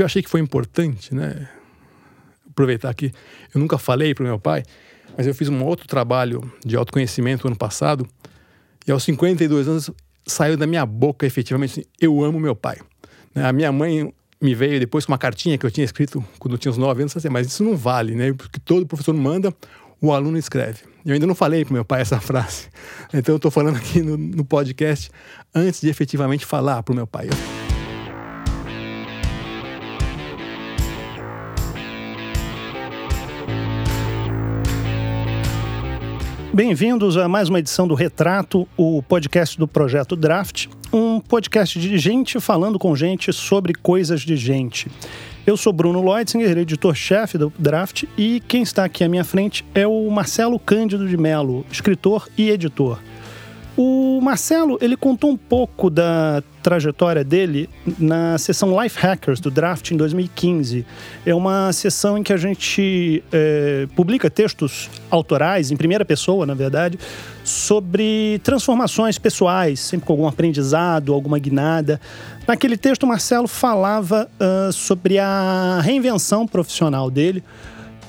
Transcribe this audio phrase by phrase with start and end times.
[0.00, 1.46] que eu achei que foi importante, né?
[2.50, 3.12] Aproveitar aqui,
[3.54, 4.62] eu nunca falei para meu pai,
[5.14, 8.08] mas eu fiz um outro trabalho de autoconhecimento ano passado,
[8.86, 9.90] e aos 52 anos
[10.26, 12.78] saiu da minha boca efetivamente assim, eu amo meu pai.
[13.34, 13.44] Né?
[13.44, 14.10] A minha mãe
[14.40, 17.02] me veio depois com uma cartinha que eu tinha escrito quando eu tinha uns 9
[17.02, 18.32] anos, assim, mas isso não vale, né?
[18.32, 19.54] Porque todo professor manda,
[20.00, 20.80] o aluno escreve.
[21.04, 22.68] Eu ainda não falei para meu pai essa frase,
[23.12, 25.10] então eu estou falando aqui no, no podcast
[25.54, 27.28] antes de efetivamente falar para o meu pai.
[36.62, 41.96] Bem-vindos a mais uma edição do Retrato, o podcast do Projeto Draft, um podcast de
[41.96, 44.86] gente falando com gente sobre coisas de gente.
[45.46, 49.86] Eu sou Bruno Leutzinger, editor-chefe do Draft, e quem está aqui à minha frente é
[49.86, 52.98] o Marcelo Cândido de Mello, escritor e editor.
[53.76, 59.90] O Marcelo, ele contou um pouco da trajetória dele na sessão Life Hackers do Draft
[59.92, 60.84] em 2015.
[61.24, 66.54] É uma sessão em que a gente é, publica textos autorais, em primeira pessoa, na
[66.54, 66.98] verdade,
[67.42, 72.00] sobre transformações pessoais, sempre com algum aprendizado, alguma guinada.
[72.46, 77.42] Naquele texto, o Marcelo falava uh, sobre a reinvenção profissional dele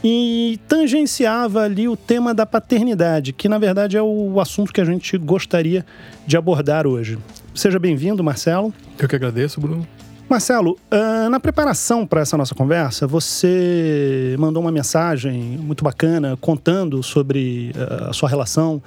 [0.03, 4.85] e tangenciava ali o tema da paternidade, que na verdade é o assunto que a
[4.85, 5.85] gente gostaria
[6.25, 7.17] de abordar hoje.
[7.53, 8.73] Seja bem-vindo, Marcelo.
[8.97, 9.88] Eu que agradeço, Bruno.
[10.29, 17.03] Marcelo, uh, na preparação para essa nossa conversa, você mandou uma mensagem muito bacana contando
[17.03, 18.81] sobre uh, a sua relação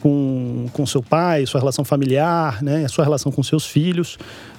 [0.00, 4.16] com, com seu pai, sua relação familiar, né, a sua relação com seus filhos.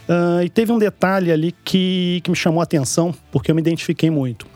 [0.09, 3.61] Uh, e teve um detalhe ali que, que me chamou a atenção, porque eu me
[3.61, 4.52] identifiquei muito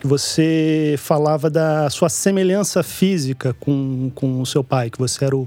[0.00, 5.36] que você falava da sua semelhança física com, com o seu pai, que você era
[5.36, 5.46] o,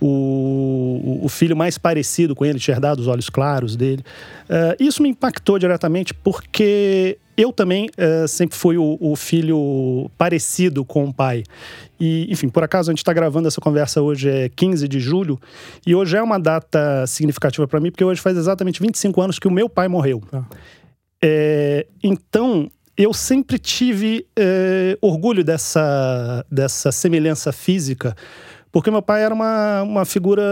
[0.00, 4.02] o, o filho mais parecido com ele, tinha herdado os olhos claros dele.
[4.48, 10.84] Uh, isso me impactou diretamente porque eu também uh, sempre fui o, o, filho parecido
[10.84, 11.44] com o pai.
[12.00, 15.38] E, enfim, por acaso a gente está gravando essa conversa hoje, é 15 de julho,
[15.86, 19.46] e hoje é uma data significativa para mim, porque hoje faz exatamente 25 anos que
[19.46, 20.22] o meu pai morreu.
[20.32, 20.42] Ah.
[21.22, 28.14] É, então, eu sempre tive eh, orgulho dessa, dessa semelhança física,
[28.70, 30.42] porque meu pai era uma, uma figura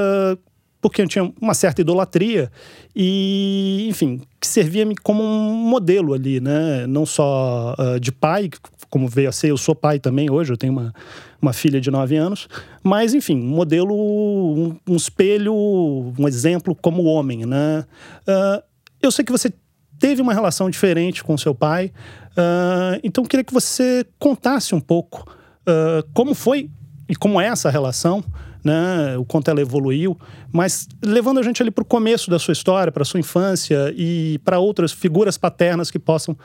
[0.81, 2.51] porque eu tinha uma certa idolatria
[2.97, 6.87] e, enfim, que servia-me como um modelo ali, né?
[6.87, 8.49] Não só uh, de pai,
[8.89, 10.95] como veio a ser, eu sou pai também hoje, eu tenho uma,
[11.41, 12.49] uma filha de 9 anos,
[12.83, 17.84] mas, enfim, um modelo, um, um espelho, um exemplo como homem, né?
[18.22, 18.62] Uh,
[19.03, 19.53] eu sei que você
[19.99, 21.93] teve uma relação diferente com seu pai,
[22.33, 25.29] Uh, então, queria que você contasse um pouco
[25.63, 26.71] uh, como foi
[27.09, 28.23] e como é essa relação,
[28.63, 29.17] né?
[29.19, 30.17] o quanto ela evoluiu,
[30.53, 34.39] mas levando a gente ali para o começo da sua história, para sua infância e
[34.45, 36.37] para outras figuras paternas que possam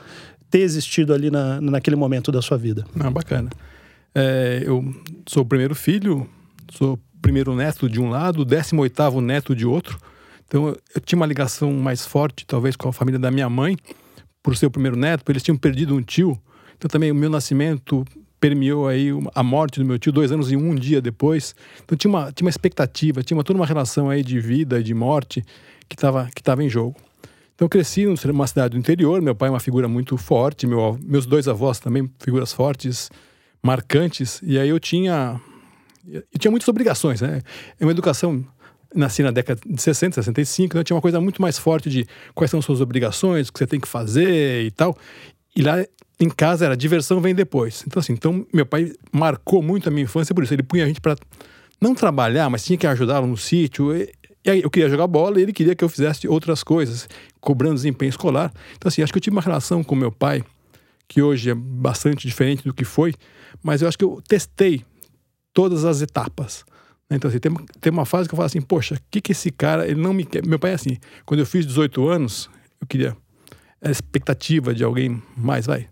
[0.49, 2.85] ter existido ali na, naquele momento da sua vida.
[2.99, 3.49] Ah, bacana.
[4.13, 4.83] É, eu
[5.27, 6.27] sou o primeiro filho,
[6.71, 9.99] sou primeiro neto de um lado, o 18 neto de outro.
[10.47, 13.77] Então eu tinha uma ligação mais forte, talvez, com a família da minha mãe
[14.45, 16.39] por ser o primeiro neto, eles tinham perdido um tio.
[16.77, 18.05] Então também o meu nascimento
[18.39, 21.55] permeou aí a morte do meu tio dois anos e um dia depois.
[21.83, 24.83] Então tinha uma, tinha uma expectativa, tinha uma, toda uma relação aí de vida e
[24.83, 25.43] de morte
[25.89, 26.95] que estava que tava em jogo.
[27.55, 31.25] Então cresci numa cidade do interior, meu pai é uma figura muito forte, meu, meus
[31.25, 33.09] dois avós também figuras fortes,
[33.63, 35.41] marcantes, e aí eu tinha
[36.07, 37.41] eu tinha muitas obrigações, né?
[37.79, 38.45] É uma educação
[38.95, 42.49] nasci na década de 60, 65, então tinha uma coisa muito mais forte de quais
[42.49, 44.97] são suas obrigações, o que você tem que fazer e tal.
[45.55, 45.85] E lá
[46.19, 47.83] em casa era diversão vem depois.
[47.85, 50.53] Então assim, então meu pai marcou muito a minha infância por isso.
[50.53, 51.15] Ele punha a gente para
[51.81, 53.95] não trabalhar, mas tinha que ajudá-lo no sítio.
[53.95, 54.11] E,
[54.45, 57.07] e aí eu queria jogar bola e ele queria que eu fizesse outras coisas,
[57.39, 58.51] cobrando desempenho escolar.
[58.75, 60.43] Então assim, acho que eu tive uma relação com meu pai
[61.07, 63.13] que hoje é bastante diferente do que foi,
[63.61, 64.83] mas eu acho que eu testei
[65.53, 66.65] todas as etapas.
[67.15, 69.51] Então, assim, tem, tem uma fase que eu falo assim, poxa, o que que esse
[69.51, 70.45] cara, ele não me quer.
[70.45, 72.49] Meu pai é assim, quando eu fiz 18 anos,
[72.79, 73.15] eu queria
[73.81, 75.87] a expectativa de alguém mais, vai,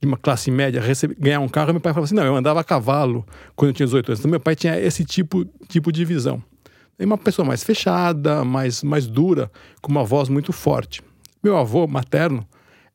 [0.00, 2.60] de uma classe média, receber, ganhar um carro, meu pai falava assim, não, eu andava
[2.60, 3.24] a cavalo
[3.54, 4.18] quando eu tinha 18 anos.
[4.20, 6.42] Então, meu pai tinha esse tipo, tipo de visão.
[6.98, 9.50] E uma pessoa mais fechada, mais, mais dura,
[9.80, 11.02] com uma voz muito forte.
[11.42, 12.46] Meu avô materno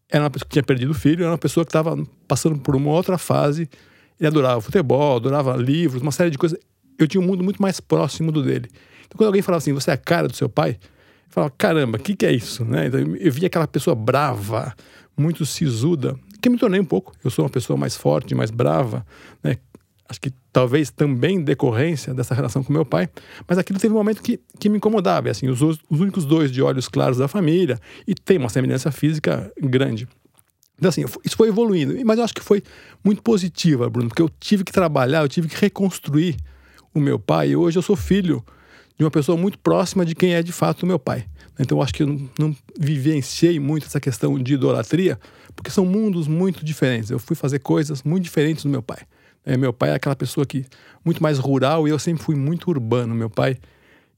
[0.09, 2.75] era uma pessoa que tinha perdido o filho, era uma pessoa que estava passando por
[2.75, 3.69] uma outra fase.
[4.19, 6.59] Ele adorava futebol, adorava livros, uma série de coisas
[7.03, 8.69] eu tinha um mundo muito mais próximo do dele.
[9.05, 11.97] Então, quando alguém falava assim, você é a cara do seu pai, eu falava, caramba,
[11.97, 12.63] o que, que é isso?
[12.63, 12.87] Né?
[12.87, 14.73] Então, eu via aquela pessoa brava,
[15.17, 17.13] muito sisuda, que me tornei um pouco.
[17.23, 19.05] Eu sou uma pessoa mais forte, mais brava,
[19.43, 19.57] né?
[20.09, 23.07] Acho que talvez também decorrência dessa relação com meu pai,
[23.47, 25.29] mas aquilo teve um momento que, que me incomodava.
[25.29, 29.49] assim, os, os únicos dois de olhos claros da família, e tem uma semelhança física
[29.57, 30.09] grande.
[30.77, 31.95] Então, assim, isso foi evoluindo.
[32.03, 32.61] Mas eu acho que foi
[33.05, 36.35] muito positiva, Bruno, porque eu tive que trabalhar, eu tive que reconstruir
[36.93, 37.55] o meu pai.
[37.55, 38.43] Hoje eu sou filho
[38.97, 41.25] de uma pessoa muito próxima de quem é de fato o meu pai.
[41.59, 45.19] Então eu acho que eu não, não vivenciei muito essa questão de idolatria,
[45.55, 47.09] porque são mundos muito diferentes.
[47.09, 48.99] Eu fui fazer coisas muito diferentes do meu pai.
[49.45, 50.65] É, meu pai é aquela pessoa que
[51.03, 53.13] muito mais rural e eu sempre fui muito urbano.
[53.13, 53.57] Meu pai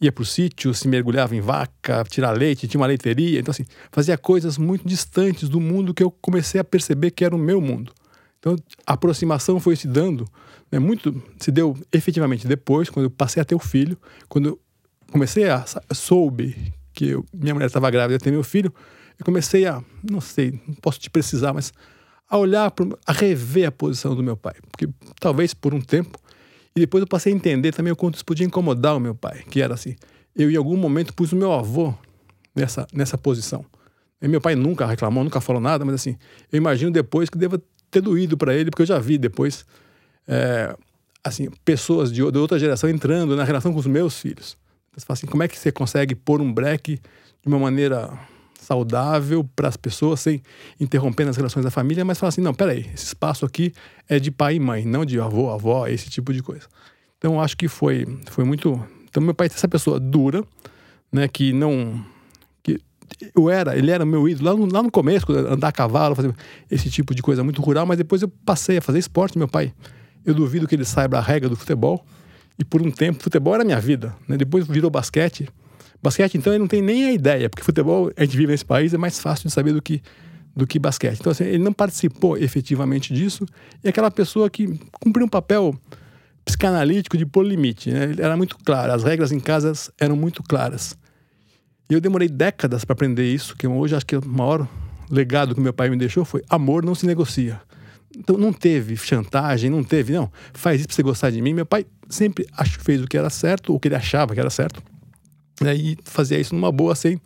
[0.01, 3.39] ia para o sítio, se mergulhava em vaca, tirar leite, tinha uma leiteria.
[3.39, 7.35] Então, assim, fazia coisas muito distantes do mundo que eu comecei a perceber que era
[7.35, 7.93] o meu mundo.
[8.39, 10.27] Então, a aproximação foi se dando,
[10.73, 13.95] né, muito se deu efetivamente depois, quando eu passei a ter o filho,
[14.27, 14.59] quando eu
[15.11, 18.73] comecei a soube que eu, minha mulher estava grávida e ter meu filho,
[19.19, 21.71] eu comecei a, não sei, não posso te precisar, mas
[22.27, 24.55] a olhar, pro, a rever a posição do meu pai.
[24.71, 24.89] Porque
[25.19, 26.17] talvez por um tempo,
[26.75, 29.43] e depois eu passei a entender também o quanto isso podia incomodar o meu pai,
[29.51, 29.95] que era assim,
[30.35, 31.93] eu em algum momento pus o meu avô
[32.55, 33.63] nessa, nessa posição.
[34.19, 36.17] E meu pai nunca reclamou, nunca falou nada, mas assim,
[36.51, 37.61] eu imagino depois que deva
[37.91, 39.63] ter doído para ele, porque eu já vi depois,
[40.27, 40.75] é,
[41.23, 44.57] assim, pessoas de, de outra geração entrando na relação com os meus filhos.
[44.95, 46.95] Você fala assim, como é que você consegue pôr um break
[47.41, 48.11] de uma maneira
[48.59, 50.41] saudável para as pessoas, sem
[50.79, 53.73] interromper as relações da família, mas fala assim, não, peraí, esse espaço aqui
[54.07, 56.67] é de pai e mãe, não de avô, avó, esse tipo de coisa.
[57.17, 58.81] Então, acho que foi, foi muito...
[59.09, 60.43] Então, meu pai é essa pessoa dura,
[61.11, 62.03] né, que não...
[63.35, 66.33] eu era, ele era meu ídolo lá no, lá no começo, andar a cavalo, fazer
[66.71, 69.73] esse tipo de coisa muito rural, mas depois eu passei a fazer esporte, meu pai.
[70.25, 72.05] Eu duvido que ele saiba a regra do futebol,
[72.57, 74.15] e por um tempo, futebol era minha vida.
[74.27, 74.37] Né?
[74.37, 75.49] Depois virou basquete.
[76.01, 78.93] Basquete, então, ele não tem nem a ideia, porque futebol, a gente vive nesse país,
[78.93, 80.01] é mais fácil de saber do que,
[80.55, 81.19] do que basquete.
[81.19, 83.45] Então, assim, ele não participou efetivamente disso.
[83.83, 85.75] E aquela pessoa que cumpriu um papel
[86.45, 87.89] psicanalítico de pôr limite.
[87.91, 88.15] Né?
[88.17, 90.95] Era muito claro, as regras em casa eram muito claras.
[91.89, 94.67] E eu demorei décadas para aprender isso, que hoje acho que o maior
[95.09, 97.61] legado que meu pai me deixou foi amor não se negocia.
[98.17, 101.53] Então não teve chantagem, não teve, não, faz isso pra você gostar de mim.
[101.53, 104.49] Meu pai sempre acho, fez o que era certo, o que ele achava que era
[104.49, 104.81] certo,
[105.59, 107.19] né, e fazia isso numa boa, sem,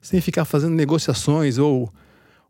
[0.00, 1.92] sem ficar fazendo negociações ou,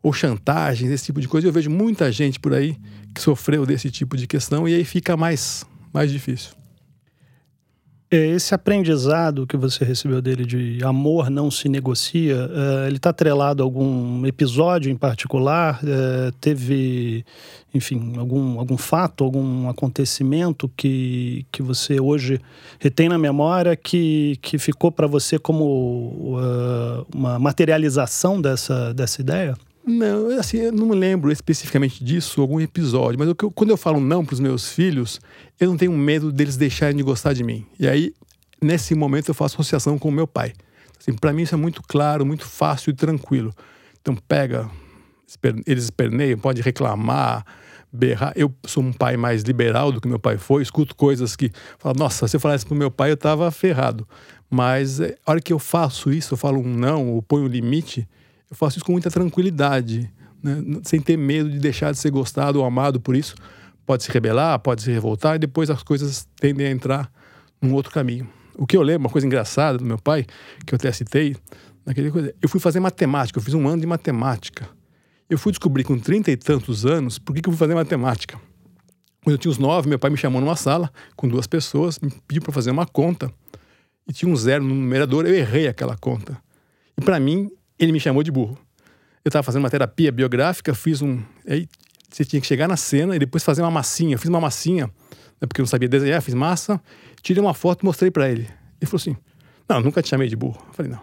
[0.03, 1.47] ou chantagens, esse tipo de coisa.
[1.47, 2.77] Eu vejo muita gente por aí
[3.13, 6.58] que sofreu desse tipo de questão e aí fica mais, mais difícil.
[8.11, 13.11] É, esse aprendizado que você recebeu dele de amor não se negocia, uh, ele está
[13.11, 15.79] atrelado a algum episódio em particular?
[15.83, 17.23] Uh, teve,
[17.71, 22.41] enfim, algum, algum fato, algum acontecimento que, que você hoje
[22.79, 26.39] retém na memória que, que ficou para você como
[27.13, 29.55] uma materialização dessa, dessa ideia?
[29.89, 34.23] Não, assim, eu não lembro especificamente disso, algum episódio, mas eu, quando eu falo não
[34.23, 35.19] para os meus filhos,
[35.59, 37.65] eu não tenho medo deles deixarem de gostar de mim.
[37.79, 38.13] E aí,
[38.61, 40.53] nesse momento, eu faço associação com o meu pai.
[40.99, 43.51] Assim, para mim, isso é muito claro, muito fácil e tranquilo.
[43.99, 44.69] Então, pega,
[45.65, 47.43] eles esperneiam, pode reclamar,
[47.91, 48.31] berrar.
[48.35, 51.51] Eu sou um pai mais liberal do que meu pai foi, escuto coisas que.
[51.79, 54.07] Falo, Nossa, se eu falasse o meu pai, eu estava ferrado.
[54.51, 57.47] Mas é, a hora que eu faço isso, eu falo um não, ou ponho um
[57.47, 58.07] limite
[58.49, 60.11] eu faço isso com muita tranquilidade,
[60.41, 60.79] né?
[60.83, 63.35] sem ter medo de deixar de ser gostado ou amado por isso.
[63.85, 67.11] Pode se rebelar, pode se revoltar e depois as coisas tendem a entrar
[67.61, 68.27] num outro caminho.
[68.57, 70.25] O que eu lembro, uma coisa engraçada do meu pai,
[70.65, 71.35] que eu até citei,
[71.85, 74.67] naquele coisa, eu fui fazer matemática, eu fiz um ano de matemática.
[75.29, 78.39] Eu fui descobrir com trinta e tantos anos por que, eu fui fazer matemática.
[79.23, 82.09] Quando eu tinha uns nove, meu pai me chamou numa sala com duas pessoas, me
[82.27, 83.31] pediu para fazer uma conta
[84.07, 86.37] e tinha um zero no numerador, eu errei aquela conta.
[86.97, 88.57] E para mim, ele me chamou de burro.
[89.23, 91.21] Eu estava fazendo uma terapia biográfica, fiz um.
[91.47, 91.67] Aí
[92.09, 94.15] você tinha que chegar na cena e depois fazer uma massinha.
[94.15, 96.81] Eu fiz uma massinha, né, porque eu não sabia desenhar, fiz massa,
[97.21, 98.49] tirei uma foto e mostrei para ele.
[98.81, 99.15] Ele falou assim:
[99.67, 100.61] Não, nunca te chamei de burro.
[100.67, 101.01] Eu falei: Não.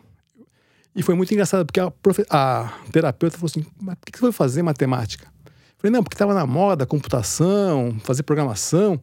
[0.94, 2.24] E foi muito engraçado, porque a, profe...
[2.30, 5.26] a terapeuta falou assim: Mas por que você foi fazer matemática?
[5.46, 8.94] Eu falei: Não, porque estava na moda, computação, fazer programação.
[8.94, 9.00] Eu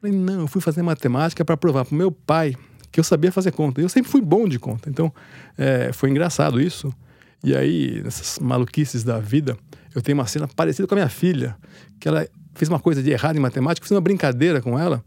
[0.00, 2.56] falei: Não, eu fui fazer matemática para provar para o meu pai
[2.92, 3.80] que eu sabia fazer conta.
[3.80, 4.90] Eu sempre fui bom de conta.
[4.90, 5.12] Então,
[5.56, 6.94] é, foi engraçado isso.
[7.42, 9.56] E aí, nessas maluquices da vida,
[9.94, 11.56] eu tenho uma cena parecida com a minha filha,
[11.98, 15.02] que ela fez uma coisa de errado em matemática, fiz uma brincadeira com ela,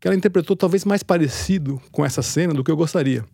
[0.00, 3.24] que ela interpretou talvez mais parecido com essa cena do que eu gostaria.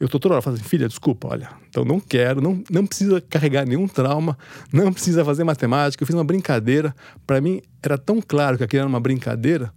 [0.00, 3.66] Eu tô toda hora falando, filha, desculpa, olha, então não quero, não, não precisa carregar
[3.66, 4.36] nenhum trauma,
[4.70, 6.02] não precisa fazer matemática.
[6.02, 6.94] Eu fiz uma brincadeira.
[7.26, 9.72] Para mim, era tão claro que aquilo era uma brincadeira?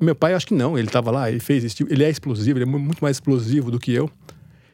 [0.00, 2.64] Meu pai, acho que não, ele estava lá, ele fez isso, ele é explosivo, ele
[2.64, 4.10] é muito mais explosivo do que eu.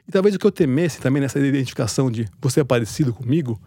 [0.07, 3.61] E talvez o que eu temesse também nessa identificação de você é parecido comigo,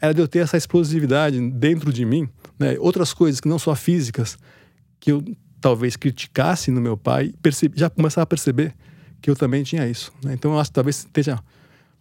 [0.00, 2.76] era de eu ter essa explosividade dentro de mim, né?
[2.78, 4.38] outras coisas que não só físicas,
[4.98, 5.22] que eu
[5.60, 7.34] talvez criticasse no meu pai,
[7.74, 8.74] já começava a perceber
[9.20, 10.10] que eu também tinha isso.
[10.24, 10.32] Né?
[10.32, 11.38] Então eu acho que talvez esteja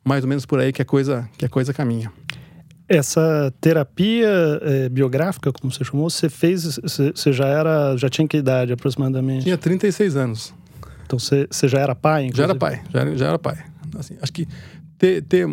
[0.03, 2.12] mais ou menos por aí que a coisa, que a coisa caminha.
[2.89, 4.27] Essa terapia
[4.63, 9.43] é, biográfica, como você chamou, você fez, você já era, já tinha que idade aproximadamente?
[9.43, 10.53] Tinha 36 anos.
[11.05, 12.38] Então você, você já era pai, inclusive?
[12.38, 13.58] Já era pai, já, já era pai.
[13.98, 14.48] Assim, acho que
[14.98, 15.48] ter, ter,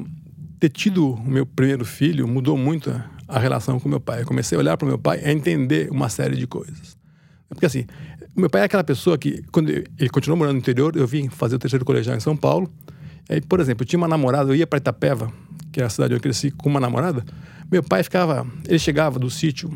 [0.58, 2.90] ter tido o meu primeiro filho mudou muito
[3.28, 4.22] a relação com meu pai.
[4.22, 6.96] Eu comecei a olhar para o meu pai e a entender uma série de coisas.
[7.48, 7.86] Porque assim,
[8.34, 11.56] meu pai é aquela pessoa que, quando ele continuou morando no interior, eu vim fazer
[11.56, 12.70] o terceiro colegial em São Paulo.
[13.28, 15.32] Aí, por exemplo, eu tinha uma namorada, eu ia para Itapeva,
[15.72, 17.24] que é a cidade onde eu cresci, com uma namorada.
[17.70, 19.72] Meu pai ficava, ele chegava do sítio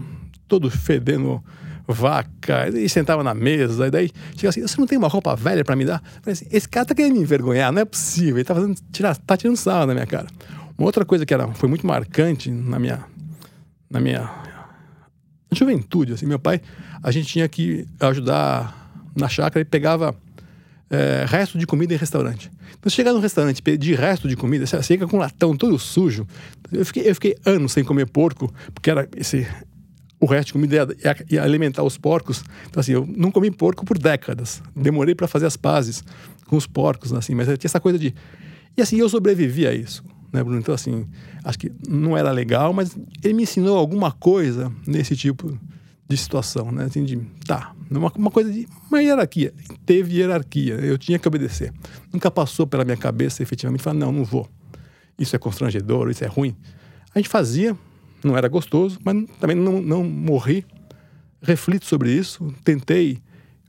[0.46, 1.42] todo fedendo
[1.86, 5.64] vaca, e sentava na mesa, e daí chegava assim, você não tem uma roupa velha
[5.64, 6.02] para me dar?
[6.24, 9.36] Assim, esse cara tá querendo me envergonhar, não é possível, ele tá fazendo, tirar, tá
[9.36, 10.28] tirando sal na minha cara.
[10.78, 13.04] Uma outra coisa que era, foi muito marcante na minha,
[13.90, 14.30] na minha
[15.52, 16.60] juventude, assim, meu pai,
[17.02, 20.14] a gente tinha que ajudar na chácara e pegava
[20.88, 22.50] é, resto de comida em restaurante.
[22.80, 26.26] Então, chegar no restaurante pedir resto de comida, você chega com um latão todo sujo.
[26.72, 29.46] Eu fiquei, eu fiquei anos sem comer porco, porque era esse,
[30.18, 32.42] o resto de comida ia, ia, alimentar os porcos.
[32.68, 34.62] Então, assim, eu não comi porco por décadas.
[34.74, 36.02] Demorei para fazer as pazes
[36.46, 38.14] com os porcos, assim, mas tinha essa coisa de.
[38.76, 40.58] E assim, eu sobrevivi a isso, né, Bruno?
[40.58, 41.06] Então, assim,
[41.44, 45.58] acho que não era legal, mas ele me ensinou alguma coisa nesse tipo
[46.10, 46.86] de situação, né?
[46.86, 49.54] Assim, de, tá, uma, uma coisa de uma hierarquia.
[49.86, 51.72] Teve hierarquia, eu tinha que obedecer.
[52.12, 54.48] Nunca passou pela minha cabeça efetivamente falar, não, não vou.
[55.16, 56.56] Isso é constrangedor, isso é ruim.
[57.14, 57.76] A gente fazia,
[58.24, 60.66] não era gostoso, mas também não, não morri.
[61.40, 63.18] Reflito sobre isso, tentei,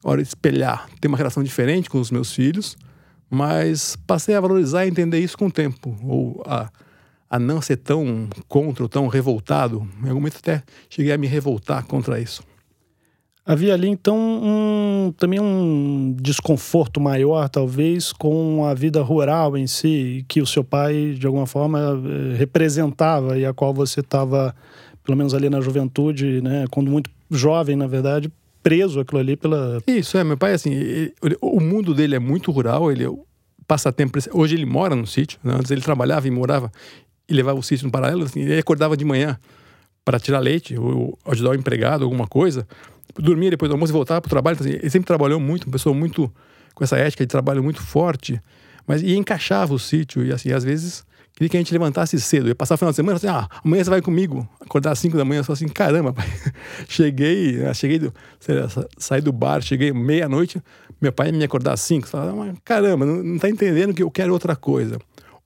[0.04, 2.76] ora, espelhar, ter uma relação diferente com os meus filhos,
[3.30, 6.72] mas passei a valorizar e entender isso com o tempo, ou a
[7.32, 9.88] a não ser tão contra ou tão revoltado.
[10.04, 12.44] Em algum momento até cheguei a me revoltar contra isso.
[13.46, 20.26] Havia ali então um, também um desconforto maior, talvez, com a vida rural em si,
[20.28, 24.54] que o seu pai, de alguma forma, eh, representava e a qual você estava,
[25.04, 29.82] pelo menos ali na juventude, né, quando muito jovem, na verdade, preso aquilo ali pela.
[29.88, 30.24] Isso, é.
[30.24, 33.06] Meu pai, assim, ele, o mundo dele é muito rural, ele
[33.66, 34.20] passa tempo.
[34.34, 35.56] Hoje ele mora no sítio, né?
[35.58, 36.72] antes ele trabalhava e morava
[37.32, 39.40] e levava o sítio no paralelo, assim, ele acordava de manhã
[40.04, 42.68] para tirar leite ou ajudar o empregado, alguma coisa,
[43.18, 44.56] dormia depois do almoço e voltava para o trabalho.
[44.56, 46.32] Então, assim, ele sempre trabalhou muito, uma pessoa muito
[46.76, 48.42] com essa ética de trabalho muito forte,
[48.86, 52.50] mas e encaixava o sítio e assim, às vezes queria que a gente levantasse cedo.
[52.50, 54.48] ia passar o final de semana assim, ah, amanhã você vai comigo.
[54.60, 56.28] Acordar às 5 da manhã, só assim, caramba, pai.
[56.90, 58.14] cheguei, né, cheguei do,
[58.50, 60.62] lá, saí do bar, cheguei meia-noite,
[61.00, 62.10] meu pai me acordar às 5.
[62.66, 64.98] Caramba, não, não tá entendendo que eu quero outra coisa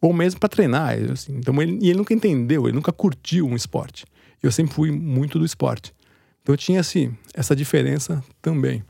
[0.02, 0.98] ou mesmo para treinar.
[1.12, 1.36] Assim.
[1.38, 4.06] Então ele, e ele nunca entendeu, ele nunca curtiu um esporte.
[4.42, 5.94] Eu sempre fui muito do esporte.
[6.42, 8.84] Então tinha assim, essa diferença também.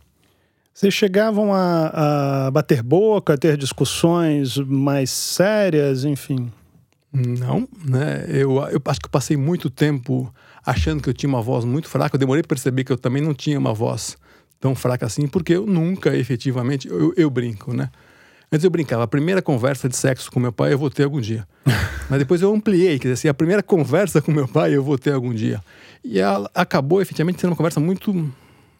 [0.73, 6.51] Vocês chegavam a, a bater boca, a ter discussões mais sérias, enfim?
[7.13, 8.25] Não, né?
[8.27, 10.29] Eu, eu acho que eu passei muito tempo
[10.65, 12.17] achando que eu tinha uma voz muito fraca.
[12.17, 14.17] Eu demorei para perceber que eu também não tinha uma voz
[14.59, 17.89] tão fraca assim, porque eu nunca efetivamente, eu, eu brinco, né?
[18.51, 21.19] Antes eu brincava, a primeira conversa de sexo com meu pai eu vou ter algum
[21.19, 21.47] dia.
[22.09, 24.97] Mas depois eu ampliei, quer dizer, assim, a primeira conversa com meu pai eu vou
[24.97, 25.61] ter algum dia.
[26.03, 28.31] E ela acabou efetivamente sendo uma conversa muito,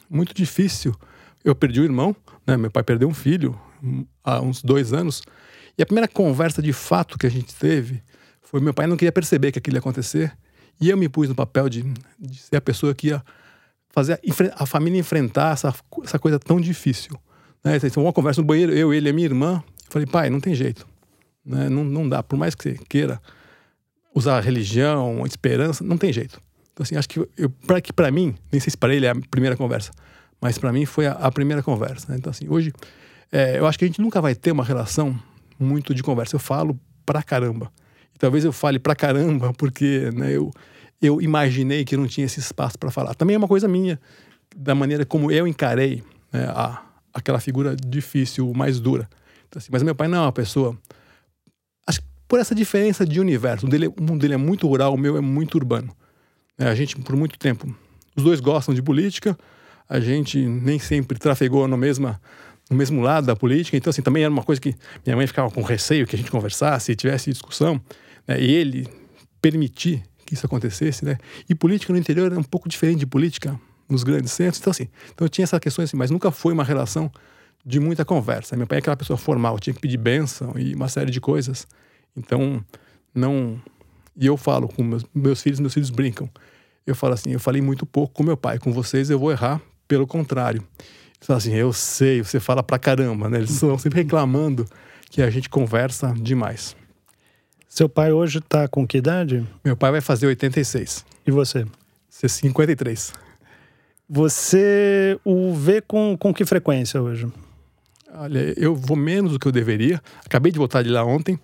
[0.10, 0.96] muito difícil.
[1.44, 2.56] Eu perdi o irmão, né?
[2.56, 3.60] meu pai perdeu um filho
[4.24, 5.24] há uns dois anos.
[5.78, 8.02] E a primeira conversa de fato que a gente teve
[8.42, 10.32] foi meu pai não queria perceber que aquilo ia acontecer.
[10.80, 11.84] E eu me pus no papel de,
[12.20, 13.24] de ser a pessoa que ia
[13.90, 17.18] fazer a, a família enfrentar essa, essa coisa tão difícil.
[17.66, 17.80] Né?
[17.98, 19.64] Uma conversa no banheiro, eu, ele e minha irmã.
[19.90, 20.86] falei, pai, não tem jeito.
[21.44, 21.68] Né?
[21.68, 22.22] Não, não dá.
[22.22, 23.20] Por mais que você queira
[24.14, 26.40] usar religião, esperança, não tem jeito.
[26.72, 29.10] Então, assim, acho que, eu, pra, que para mim, nem sei se para ele é
[29.10, 29.92] a primeira conversa,
[30.40, 32.12] mas para mim foi a, a, primeira conversa.
[32.12, 32.18] Né?
[32.18, 32.72] Então, assim, hoje,
[33.32, 35.18] é, eu acho que a gente nunca vai ter uma relação
[35.60, 36.36] muito de conversa.
[36.36, 37.72] Eu falo pra caramba.
[38.14, 40.52] E talvez eu fale pra caramba porque né, eu,
[41.02, 43.16] eu imaginei que não tinha esse espaço para falar.
[43.16, 44.00] Também é uma coisa minha,
[44.56, 46.85] da maneira como eu encarei né, a,
[47.16, 49.10] aquela figura difícil, mais dura.
[49.48, 50.78] Então, assim, mas meu pai não é uma pessoa.
[51.88, 54.98] Acho que por essa diferença de universo, o, dele, mundo dele é muito rural, o
[54.98, 55.96] meu é muito urbano.
[56.60, 57.74] É, a gente, por muito tempo,
[58.18, 59.38] os dois gostam de política,
[59.88, 62.20] a gente nem sempre trafegou no, mesma,
[62.70, 65.50] no mesmo lado da política, então, assim, também era uma coisa que minha mãe ficava
[65.50, 67.82] com receio que a gente conversasse, tivesse discussão,
[68.28, 68.88] né, e ele
[69.42, 71.20] permitir que isso acontecesse, né?
[71.48, 74.60] E política no interior é um pouco diferente de política nos grandes centros.
[74.60, 77.12] Então, assim, então tinha essas questões assim, mas nunca foi uma relação
[77.66, 78.56] de muita conversa.
[78.56, 81.68] Meu pai é aquela pessoa formal, tinha que pedir bênção e uma série de coisas.
[82.16, 82.64] Então,
[83.14, 83.60] não.
[84.16, 86.30] E eu falo com meus, meus filhos, meus filhos brincam.
[86.86, 89.60] Eu falo assim, eu falei muito pouco com meu pai, com vocês eu vou errar,
[89.88, 90.64] pelo contrário.
[91.18, 93.40] Eles falam assim, eu sei, você fala pra caramba, né?
[93.40, 94.66] Eles estão sempre reclamando
[95.10, 96.76] que a gente conversa demais.
[97.68, 99.46] Seu pai hoje está com que idade?
[99.64, 101.04] Meu pai vai fazer 86.
[101.26, 101.66] E você?
[102.10, 103.25] Ser 53.
[104.08, 107.28] Você o vê com, com que frequência hoje?
[108.14, 110.02] Olha, eu vou menos do que eu deveria.
[110.24, 111.40] Acabei de voltar de lá ontem.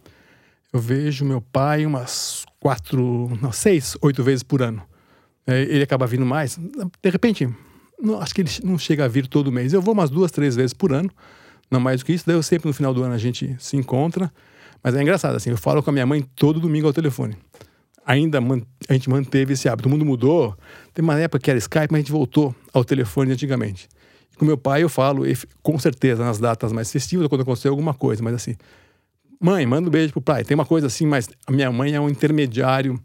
[0.71, 4.81] Eu vejo meu pai umas quatro, não, seis, oito vezes por ano.
[5.45, 6.57] É, ele acaba vindo mais.
[6.57, 7.49] De repente,
[7.99, 9.73] não, acho que ele não chega a vir todo mês.
[9.73, 11.09] Eu vou umas duas, três vezes por ano.
[11.69, 12.25] Não mais do que isso.
[12.27, 14.31] Daí eu sempre no final do ano a gente se encontra.
[14.83, 17.37] Mas é engraçado, assim, eu falo com a minha mãe todo domingo ao telefone.
[18.05, 18.39] Ainda
[18.89, 19.87] a gente manteve esse hábito.
[19.87, 20.57] O mundo mudou.
[20.93, 23.87] Tem uma época que era Skype, mas a gente voltou ao telefone antigamente.
[24.37, 25.23] Com meu pai eu falo,
[25.61, 28.55] com certeza, nas datas mais festivas, quando acontecer alguma coisa, mas assim,
[29.39, 30.43] mãe, manda um beijo pro pai.
[30.43, 32.99] Tem uma coisa assim, mas a minha mãe é um intermediário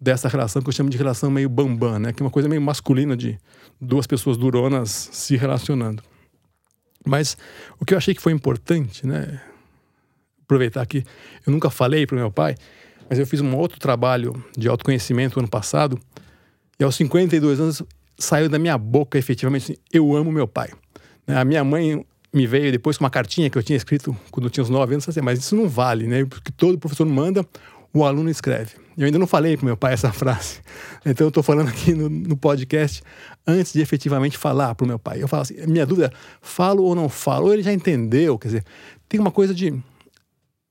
[0.00, 2.12] dessa relação que eu chamo de relação meio bambam, né?
[2.12, 3.38] Que é uma coisa meio masculina de
[3.80, 6.02] duas pessoas duronas se relacionando.
[7.04, 7.36] Mas
[7.80, 9.40] o que eu achei que foi importante, né?
[10.42, 11.04] Aproveitar que
[11.46, 12.54] eu nunca falei pro meu pai,
[13.08, 15.98] mas eu fiz um outro trabalho de autoconhecimento ano passado,
[16.78, 17.82] e aos 52 anos
[18.18, 20.70] saiu da minha boca efetivamente assim, eu amo meu pai.
[21.26, 24.46] Né, a minha mãe me veio depois com uma cartinha que eu tinha escrito quando
[24.46, 26.24] eu tinha uns 9 anos, assim, mas isso não vale, né?
[26.24, 27.44] Porque todo professor manda,
[27.92, 28.72] o aluno escreve.
[28.96, 30.60] Eu ainda não falei para meu pai essa frase.
[31.06, 33.02] Então eu estou falando aqui no, no, podcast
[33.46, 35.22] antes de efetivamente falar para o meu pai.
[35.22, 36.12] Eu falo assim, minha dúvida,
[36.42, 37.46] falo ou não falo?
[37.46, 38.64] Ou ele já entendeu, quer dizer,
[39.08, 39.72] tem uma coisa de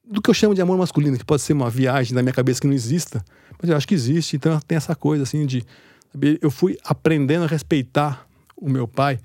[0.10, 2.62] do que eu chamo de amor masculino, que pode ser uma viagem da minha cabeça
[2.62, 3.24] que não exista,
[3.62, 4.36] mas eu acho que existe.
[4.36, 5.66] Então tem essa coisa assim de
[6.42, 9.20] eu fui aprendendo a respeitar o meu pai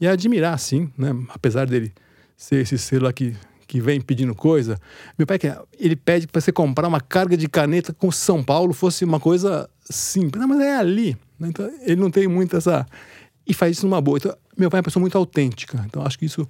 [0.00, 1.10] e a admirar, sim, né?
[1.30, 1.92] Apesar dele
[2.36, 3.34] ser esse ser lá que,
[3.66, 4.78] que vem pedindo coisa.
[5.18, 5.38] Meu pai,
[5.78, 9.68] ele pede para você comprar uma carga de caneta com São Paulo fosse uma coisa
[9.88, 10.40] simples.
[10.40, 11.16] Não, mas é ali.
[11.38, 11.48] Né?
[11.48, 12.86] Então, ele não tem muito essa...
[13.46, 14.18] E faz isso numa boa.
[14.18, 15.82] Então, meu pai é uma pessoa muito autêntica.
[15.86, 16.46] Então, acho que isso...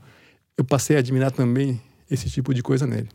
[0.59, 3.09] Eu passei a admirar também esse tipo de coisa nele.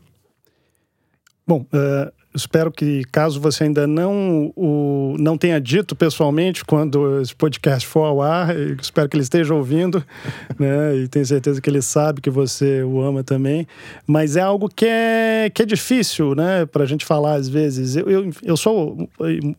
[1.52, 7.36] Bom, uh, espero que, caso você ainda não o não tenha dito pessoalmente quando esse
[7.36, 10.02] podcast for ao ar, espero que ele esteja ouvindo,
[10.58, 10.96] né?
[10.96, 13.66] E tenho certeza que ele sabe que você o ama também.
[14.06, 16.64] Mas é algo que é, que é difícil, né?
[16.64, 17.96] Para a gente falar às vezes.
[17.96, 19.06] Eu, eu, eu sou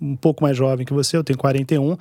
[0.02, 1.96] um pouco mais jovem que você, eu tenho 41,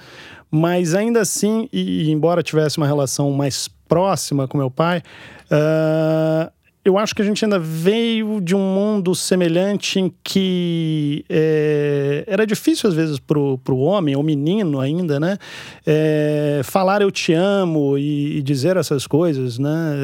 [0.50, 5.02] mas ainda assim, e embora tivesse uma relação mais próxima com meu pai,
[5.50, 6.50] uh,
[6.84, 12.44] eu acho que a gente ainda veio de um mundo semelhante em que é, era
[12.44, 15.38] difícil, às vezes, para o homem, ou menino ainda, né?
[15.86, 19.94] É, falar eu te amo e, e dizer essas coisas, né?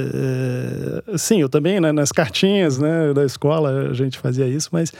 [1.12, 4.92] É, sim, eu também, né, nas cartinhas né, da escola, a gente fazia isso, mas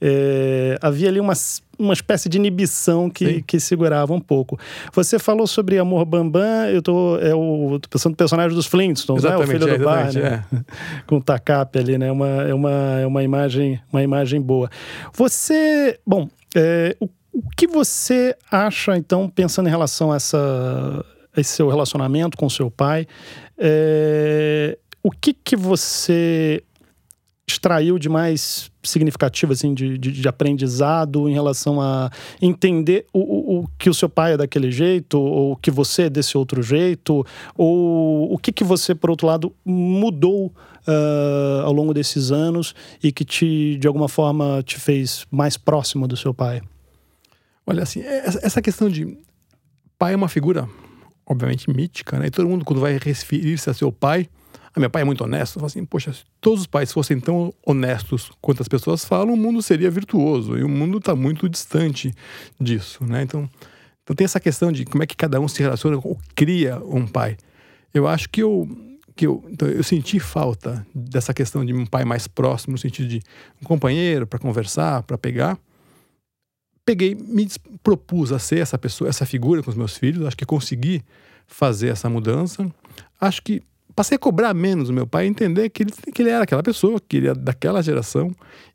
[0.00, 4.58] é, havia ali umas uma espécie de inibição que, que segurava um pouco.
[4.92, 9.22] Você falou sobre Amor Bambam, eu tô, é o, tô pensando no personagem dos Flintstones,
[9.22, 9.36] né?
[9.36, 10.44] O filho é, do bar, né?
[10.52, 10.60] É.
[11.06, 12.10] Com o Takap ali, né?
[12.10, 14.68] Uma, é, uma, é uma, imagem, uma imagem boa.
[15.14, 21.04] Você, bom, é, o, o que você acha, então, pensando em relação a, essa,
[21.36, 23.06] a esse seu relacionamento com seu pai,
[23.56, 26.62] é, o que que você
[27.48, 33.58] extraiu de mais significativo assim, de, de, de, aprendizado em relação a entender o, o,
[33.60, 37.24] o, que o seu pai é daquele jeito, ou que você é desse outro jeito,
[37.56, 43.10] ou o que, que você, por outro lado, mudou uh, ao longo desses anos e
[43.10, 46.60] que te, de alguma forma, te fez mais próximo do seu pai?
[47.66, 49.18] Olha, assim, é, essa questão de
[49.98, 50.68] pai é uma figura,
[51.26, 52.26] obviamente, mítica, né?
[52.26, 54.28] E todo mundo, quando vai referir-se a seu pai,
[54.74, 55.56] ah, meu pai é muito honesto.
[55.56, 59.34] Eu falo assim, poxa, se todos os pais fossem tão honestos quanto as pessoas falam,
[59.34, 60.56] o mundo seria virtuoso.
[60.56, 62.12] E o mundo está muito distante
[62.60, 63.22] disso, né?
[63.22, 63.48] Então,
[64.02, 67.06] então tem essa questão de como é que cada um se relaciona ou cria um
[67.06, 67.36] pai.
[67.92, 68.68] Eu acho que eu
[69.18, 73.08] que eu, então eu senti falta dessa questão de um pai mais próximo, no sentido
[73.08, 73.20] de
[73.60, 75.58] um companheiro para conversar, para pegar.
[76.86, 77.48] Peguei, me
[77.82, 80.24] propus a ser essa pessoa, essa figura com os meus filhos.
[80.24, 81.02] Acho que consegui
[81.48, 82.72] fazer essa mudança.
[83.20, 83.60] Acho que
[83.98, 87.00] passei a cobrar menos o meu pai, entender que ele, que ele era aquela pessoa,
[87.00, 88.30] que ele é daquela geração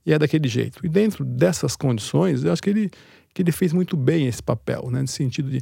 [0.06, 0.86] e é daquele jeito.
[0.86, 2.92] E dentro dessas condições, eu acho que ele,
[3.34, 5.00] que ele fez muito bem esse papel, né?
[5.00, 5.62] Nesse sentido de.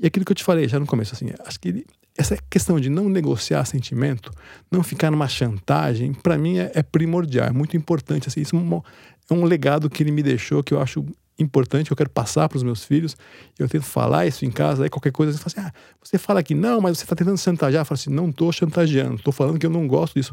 [0.00, 2.80] E aquilo que eu te falei já no começo, assim, acho que ele, essa questão
[2.80, 4.32] de não negociar sentimento,
[4.70, 8.28] não ficar numa chantagem, para mim é, é, primordial, é muito importante.
[8.28, 8.82] Assim, isso é um,
[9.30, 11.04] é um legado que ele me deixou que eu acho
[11.42, 13.16] importante, eu quero passar para os meus filhos.
[13.58, 16.80] Eu tento falar isso em casa, aí qualquer coisa, assim: ah, você fala que não,
[16.80, 17.82] mas você está tentando chantagear.
[17.82, 20.32] Eu falo assim: não estou chantageando, estou falando que eu não gosto disso.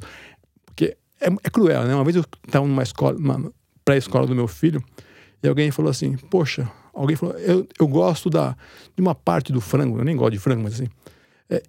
[0.65, 1.93] Porque é, é cruel, né?
[1.93, 3.51] Uma vez eu estava numa escola, numa
[3.83, 4.83] pré-escola do meu filho,
[5.41, 8.55] e alguém falou assim: poxa, alguém falou, eu, eu gosto da,
[8.95, 10.87] de uma parte do frango, eu nem gosto de frango, mas assim.
[11.49, 11.63] É,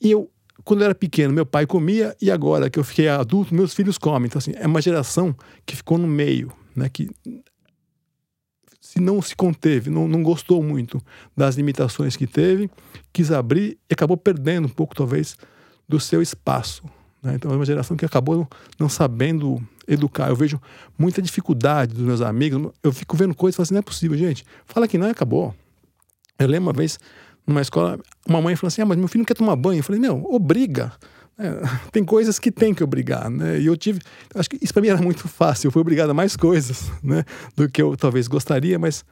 [0.00, 0.30] e eu,
[0.64, 3.98] quando eu era pequeno, meu pai comia, e agora que eu fiquei adulto, meus filhos
[3.98, 4.26] comem.
[4.26, 6.88] Então, assim, é uma geração que ficou no meio, né?
[6.88, 7.08] Que
[8.92, 11.00] se não se conteve, não, não gostou muito
[11.34, 12.70] das limitações que teve,
[13.10, 15.34] quis abrir e acabou perdendo um pouco, talvez,
[15.88, 16.84] do seu espaço.
[17.22, 17.36] Né?
[17.36, 18.46] Então, é uma geração que acabou
[18.78, 20.28] não sabendo educar.
[20.28, 20.60] Eu vejo
[20.98, 22.70] muita dificuldade dos meus amigos.
[22.82, 24.44] Eu fico vendo coisas e falo assim: não é possível, gente.
[24.66, 25.54] Fala que não e acabou.
[26.38, 26.98] Eu lembro uma vez,
[27.46, 29.78] numa escola, uma mãe falou assim: ah, mas meu filho não quer tomar banho.
[29.78, 30.92] Eu falei: meu, obriga.
[31.38, 31.50] É,
[31.90, 33.58] tem coisas que tem que obrigar, né?
[33.58, 34.00] E eu tive,
[34.34, 35.68] acho que isso para mim era muito fácil.
[35.68, 37.24] Eu fui obrigado a mais coisas, né?
[37.56, 39.04] Do que eu talvez gostaria, mas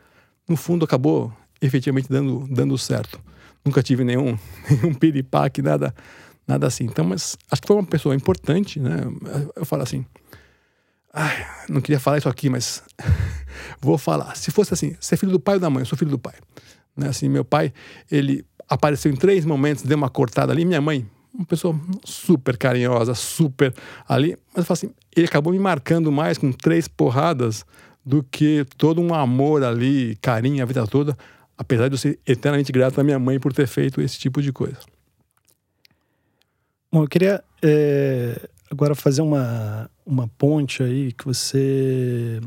[0.48, 3.20] no fundo acabou efetivamente dando, dando certo.
[3.64, 5.94] Nunca tive nenhum, nenhum piripaque, nada,
[6.46, 6.85] nada assim.
[6.85, 9.00] Então, mas acho que foi uma pessoa importante, né?
[9.56, 10.04] Eu falo assim,
[11.12, 12.83] ai, não queria falar isso aqui, mas
[13.80, 14.37] vou falar.
[14.37, 16.35] Se fosse assim, ser filho do pai ou da mãe, eu sou filho do pai.
[16.96, 17.09] Né?
[17.09, 17.72] Assim, meu pai,
[18.11, 20.64] ele apareceu em três momentos, deu uma cortada ali.
[20.64, 23.75] Minha mãe, uma pessoa super carinhosa, super
[24.09, 24.37] ali.
[24.55, 27.64] Mas eu assim, ele acabou me marcando mais com três porradas
[28.05, 31.16] do que todo um amor ali, carinho a vida toda,
[31.57, 34.53] apesar de eu ser eternamente grato à minha mãe por ter feito esse tipo de
[34.53, 34.79] coisa.
[36.93, 42.40] Bom, eu queria é, agora fazer uma, uma ponte aí, que você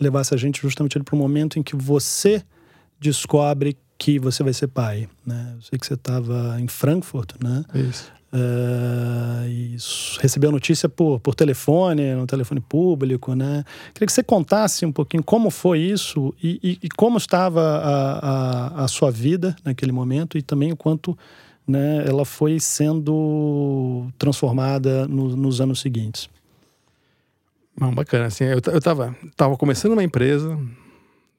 [0.00, 2.42] levasse a gente justamente para o momento em que você
[2.98, 5.52] descobre que você vai ser pai, né?
[5.54, 7.64] Eu sei que você estava em Frankfurt, né?
[7.72, 8.10] Isso.
[8.32, 9.76] Uh, e
[10.20, 13.64] recebeu a notícia por, por telefone, no telefone público, né?
[13.94, 18.80] Queria que você contasse um pouquinho como foi isso e, e, e como estava a,
[18.80, 21.16] a, a, sua vida naquele momento e também o quanto
[21.64, 26.28] né, ela foi sendo transformada no, nos anos seguintes.
[27.78, 30.58] Bom, bacana, assim, eu, eu tava, tava começando uma empresa,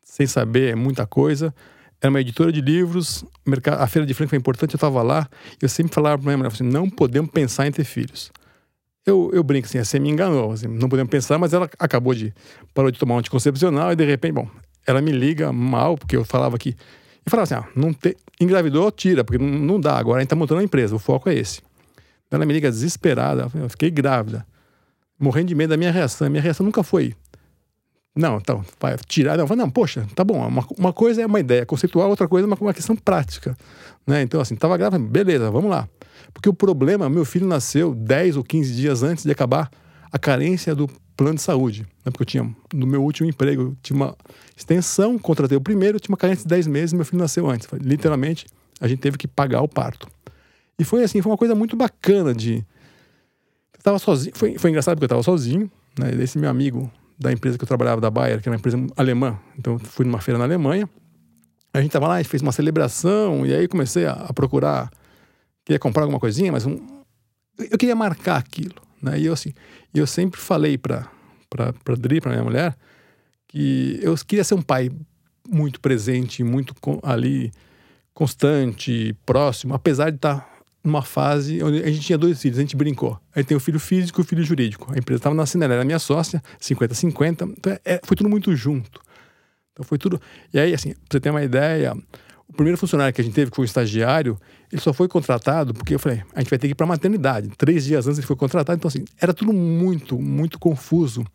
[0.02, 1.54] sem saber muita coisa,
[2.04, 3.24] era uma editora de livros,
[3.66, 5.26] a Feira de Franca foi importante, eu estava lá,
[5.62, 8.30] eu sempre falava para minha mulher, assim, não podemos pensar em ter filhos.
[9.06, 12.34] Eu, eu brinco assim, você me enganou, assim, não podemos pensar, mas ela acabou de,
[12.74, 14.50] parou de tomar um anticoncepcional e de repente, bom,
[14.86, 16.76] ela me liga mal, porque eu falava que,
[17.26, 20.28] e falava assim, ah, não te, engravidou, tira, porque não, não dá, agora a gente
[20.28, 21.62] está montando a empresa, o foco é esse.
[22.30, 24.46] Ela me liga desesperada, eu fiquei grávida,
[25.18, 27.16] morrendo de medo da minha reação, minha reação nunca foi,
[28.16, 29.38] não, então, vai tirar.
[29.38, 30.46] Não, não, poxa, tá bom.
[30.48, 33.58] Uma, uma coisa é uma ideia conceitual, outra coisa é uma, uma questão prática.
[34.06, 34.22] Né?
[34.22, 35.88] Então, assim, tava grávida, beleza, vamos lá.
[36.32, 39.70] Porque o problema, meu filho nasceu 10 ou 15 dias antes de acabar
[40.12, 41.82] a carência do plano de saúde.
[42.06, 42.12] Né?
[42.12, 44.16] Porque eu tinha, no meu último emprego, tinha uma
[44.56, 47.68] extensão, contratei o primeiro, tinha uma carência de 10 meses, meu filho nasceu antes.
[47.82, 48.46] Literalmente,
[48.80, 50.08] a gente teve que pagar o parto.
[50.78, 52.58] E foi assim, foi uma coisa muito bacana de.
[53.74, 56.12] Eu tava sozinho, foi, foi engraçado porque eu tava sozinho, né?
[56.22, 59.40] Esse meu amigo da empresa que eu trabalhava, da Bayer, que era uma empresa alemã.
[59.58, 60.90] Então, fui numa feira na Alemanha.
[61.74, 64.92] A gente tava lá, gente fez uma celebração, e aí comecei a, a procurar,
[65.66, 66.78] queria comprar alguma coisinha, mas um,
[67.72, 68.76] eu queria marcar aquilo.
[69.02, 69.20] Né?
[69.20, 69.54] E eu, assim,
[69.94, 71.10] eu sempre falei para
[71.50, 72.76] para Dri, para minha mulher,
[73.48, 74.90] que eu queria ser um pai
[75.48, 76.74] muito presente, muito
[77.04, 77.52] ali
[78.14, 80.53] constante, próximo, apesar de estar tá
[80.84, 83.20] numa fase onde a gente tinha dois filhos, a gente brincou.
[83.34, 84.92] Aí tem o filho físico e o filho jurídico.
[84.94, 87.54] A empresa estava na Cinela, era minha sócia, 50-50.
[87.58, 89.00] Então é, foi tudo muito junto.
[89.72, 90.22] Então foi tudo.
[90.54, 91.96] E aí, assim, pra você ter uma ideia,
[92.48, 94.38] o primeiro funcionário que a gente teve, que foi um estagiário,
[94.72, 97.50] ele só foi contratado porque eu falei, a gente vai ter que ir para maternidade.
[97.58, 98.78] Três dias antes ele foi contratado.
[98.78, 101.26] Então, assim, era tudo muito, muito confuso.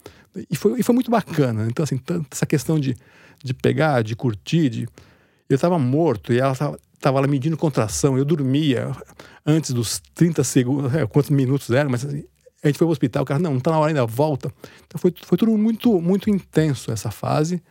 [0.50, 1.66] E foi, e foi muito bacana.
[1.68, 2.94] Então, assim, essa questão de,
[3.42, 4.88] de pegar, de curtir, de.
[5.48, 8.90] Eu estava morto e ela estava tava lá medindo contração, eu dormia
[9.46, 12.24] antes dos 30 segundos, é, quantos minutos eram, mas assim,
[12.62, 14.52] a gente foi pro hospital, o cara, não, não tá na hora ainda, volta.
[14.86, 17.62] Então foi, foi tudo muito, muito intenso essa fase,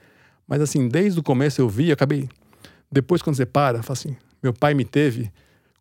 [0.48, 2.30] mas assim, desde o começo eu vi, eu acabei,
[2.92, 5.32] depois quando você para, fala assim, meu pai me teve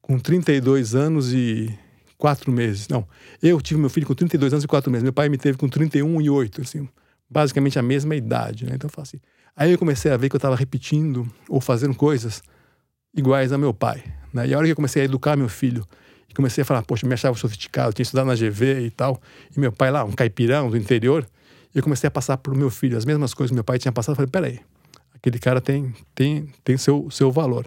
[0.03, 1.73] com 32 anos e
[2.19, 3.07] 4 meses, não,
[3.41, 5.69] eu tive meu filho com 32 anos e 4 meses, meu pai me teve com
[5.69, 6.89] 31 e 8, assim,
[7.31, 9.21] basicamente a mesma idade, né, então eu falo assim,
[9.57, 12.43] aí eu comecei a ver que eu estava repetindo ou fazendo coisas
[13.15, 14.05] iguais a meu pai.
[14.33, 14.49] Né?
[14.49, 15.85] E a hora que eu comecei a educar meu filho,
[16.29, 19.21] e comecei a falar, poxa, eu me achava sofisticado, tinha estudado na GV e tal,
[19.57, 21.27] e meu pai lá, um caipirão do interior,
[21.75, 23.93] eu comecei a passar para o meu filho as mesmas coisas que meu pai tinha
[23.93, 24.13] passado.
[24.13, 24.61] Eu falei, peraí,
[25.15, 27.67] aquele cara tem, tem, tem seu, seu valor.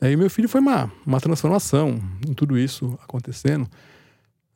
[0.00, 3.68] E meu filho foi uma, uma transformação em tudo isso acontecendo.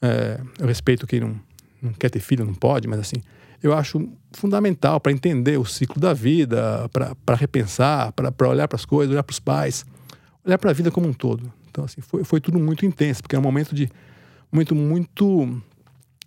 [0.03, 1.41] É, eu respeito quem não,
[1.81, 3.23] não quer ter filho, não pode, mas assim,
[3.63, 8.85] eu acho fundamental para entender o ciclo da vida, para repensar, para olhar para as
[8.85, 9.85] coisas, olhar para os pais
[10.45, 11.53] olhar para a vida como um todo.
[11.71, 13.89] Então, assim, foi, foi tudo muito intenso, porque era um momento de
[14.51, 15.63] momento muito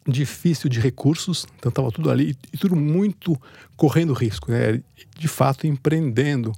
[0.08, 3.40] difícil de recursos, então estava tudo ali e, tudo muito
[3.76, 4.82] correndo risco, né?
[5.18, 6.54] De fato, empreendendo.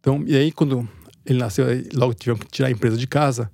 [0.00, 0.88] Então, e aí quando
[1.24, 3.50] ele nasceu, logo tivemos que tirar a empresa de casa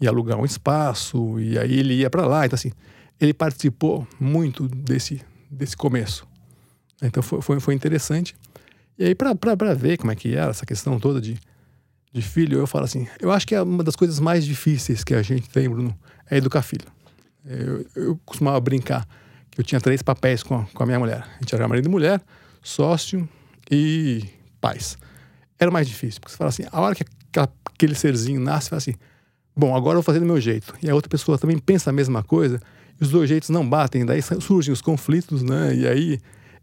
[0.00, 2.46] e alugar um espaço, e aí ele ia para lá.
[2.46, 2.72] Então, assim,
[3.20, 6.26] ele participou muito desse, desse começo.
[7.02, 8.34] Então, foi, foi, foi interessante.
[8.98, 11.38] E aí, para ver como é que era essa questão toda de,
[12.12, 15.14] de filho, eu falo assim: eu acho que é uma das coisas mais difíceis que
[15.14, 15.96] a gente tem, Bruno,
[16.30, 16.86] é educar filho.
[17.44, 19.08] Eu, eu costumava brincar
[19.50, 21.86] que eu tinha três papéis com a, com a minha mulher: a gente era marido
[21.86, 22.20] e mulher,
[22.62, 23.26] sócio
[23.70, 24.22] e
[24.60, 24.98] pais.
[25.58, 27.04] Era mais difícil, porque você fala assim: a hora que
[27.38, 28.94] aquele serzinho nasce, você fala assim:
[29.56, 30.74] bom, agora eu vou fazer do meu jeito.
[30.82, 32.60] E a outra pessoa também pensa a mesma coisa,
[33.00, 35.74] os dois jeitos não batem, daí surgem os conflitos, né?
[35.74, 36.18] E aí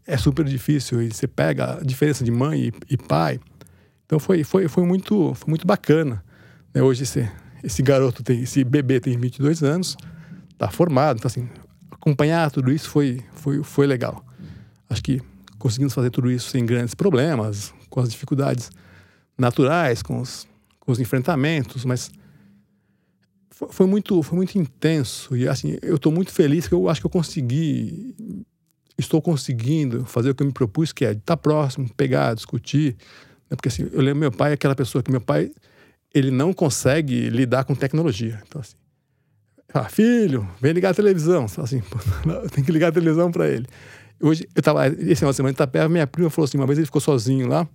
[0.06, 1.02] é super difícil.
[1.02, 3.38] E você pega a diferença de mãe e, e pai.
[4.06, 6.24] Então foi, foi, foi, muito, foi muito bacana.
[6.72, 6.82] Né?
[6.82, 7.30] Hoje esse,
[7.62, 9.96] esse garoto, tem, esse bebê tem 22 anos,
[10.50, 11.18] está formado.
[11.18, 11.48] Então, assim,
[11.90, 14.24] acompanhar tudo isso foi, foi, foi legal.
[14.88, 15.20] Acho que
[15.58, 18.70] conseguimos fazer tudo isso sem grandes problemas, com as dificuldades
[19.36, 20.48] naturais, com os,
[20.80, 22.10] com os enfrentamentos, mas
[23.70, 25.36] foi, muito, foi muito intenso.
[25.36, 28.14] E assim, eu estou muito feliz que eu acho que eu consegui
[28.98, 32.96] estou conseguindo fazer o que eu me propus, que é estar próximo, pegar, discutir.
[33.48, 33.56] Né?
[33.56, 35.50] Porque assim, eu lembro meu pai, aquela pessoa que meu pai,
[36.12, 38.42] ele não consegue lidar com tecnologia.
[38.46, 38.74] Então assim,
[39.72, 41.44] ah, filho, vem ligar a televisão.
[41.44, 41.80] Assim,
[42.52, 43.66] tem que ligar a televisão para ele.
[44.20, 46.78] Hoje, eu estava, esse final de semana em Itapeva, minha prima falou assim, uma vez
[46.78, 47.68] ele ficou sozinho lá,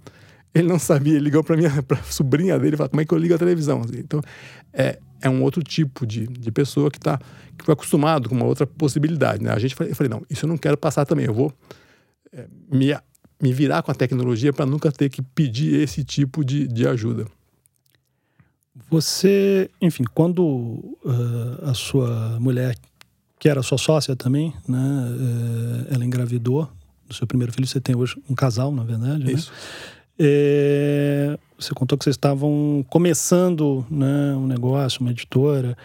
[0.54, 3.14] ele não sabia, ele ligou para minha pra sobrinha dele e falou, como é que
[3.14, 3.82] eu ligo a televisão?
[3.82, 4.22] Assim, então,
[4.72, 7.20] é, é um outro tipo de, de pessoa que está
[7.58, 9.44] que foi acostumado com uma outra possibilidade.
[9.44, 9.52] Né?
[9.52, 11.26] A gente, eu falei, não, isso eu não quero passar também.
[11.26, 11.54] Eu vou
[12.32, 12.96] é, me,
[13.42, 17.26] me virar com a tecnologia para nunca ter que pedir esse tipo de, de ajuda.
[18.90, 22.76] Você, enfim, quando uh, a sua mulher,
[23.40, 26.68] que era sua sócia também, né, uh, ela engravidou
[27.08, 29.32] do seu primeiro filho, você tem hoje um casal, na verdade, né?
[29.32, 29.52] Isso.
[29.52, 29.58] Né?
[30.26, 35.78] É, você contou que vocês estavam começando né, um negócio, uma editora.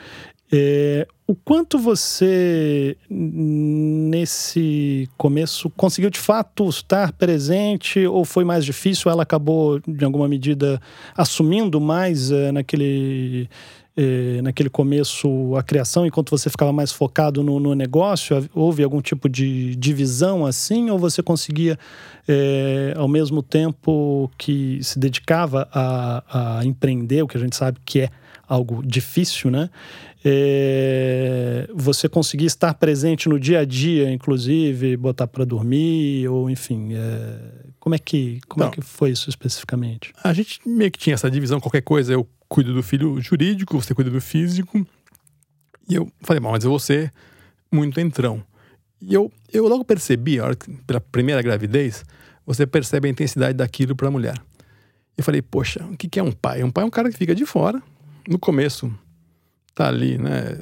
[0.51, 9.11] É, o quanto você, nesse começo, conseguiu de fato estar presente ou foi mais difícil?
[9.11, 10.81] Ela acabou, de alguma medida,
[11.17, 13.51] assumindo mais é, naquele,
[14.01, 18.49] é, naquele começo a criação, enquanto você ficava mais focado no, no negócio?
[18.55, 20.89] Houve algum tipo de divisão assim?
[20.89, 21.77] Ou você conseguia,
[22.29, 27.81] é, ao mesmo tempo que se dedicava a, a empreender, o que a gente sabe
[27.85, 28.11] que é
[28.47, 29.69] algo difícil, né?
[30.25, 36.95] É, você conseguir estar presente no dia a dia, inclusive, botar para dormir, ou enfim,
[36.95, 37.39] é,
[37.81, 40.13] como é que como é que foi isso especificamente?
[40.23, 43.95] A gente meio que tinha essa divisão, qualquer coisa, eu cuido do filho jurídico, você
[43.95, 44.87] cuida do físico.
[45.89, 47.13] E eu falei, mas eu vou ser
[47.71, 48.43] muito entrão.
[49.01, 52.05] E eu, eu logo percebi, que, pela primeira gravidez,
[52.45, 54.41] você percebe a intensidade daquilo para a mulher.
[55.17, 56.63] Eu falei, poxa, o que é um pai?
[56.63, 57.83] Um pai é um cara que fica de fora,
[58.27, 58.93] no começo
[59.75, 60.59] tá ali, né?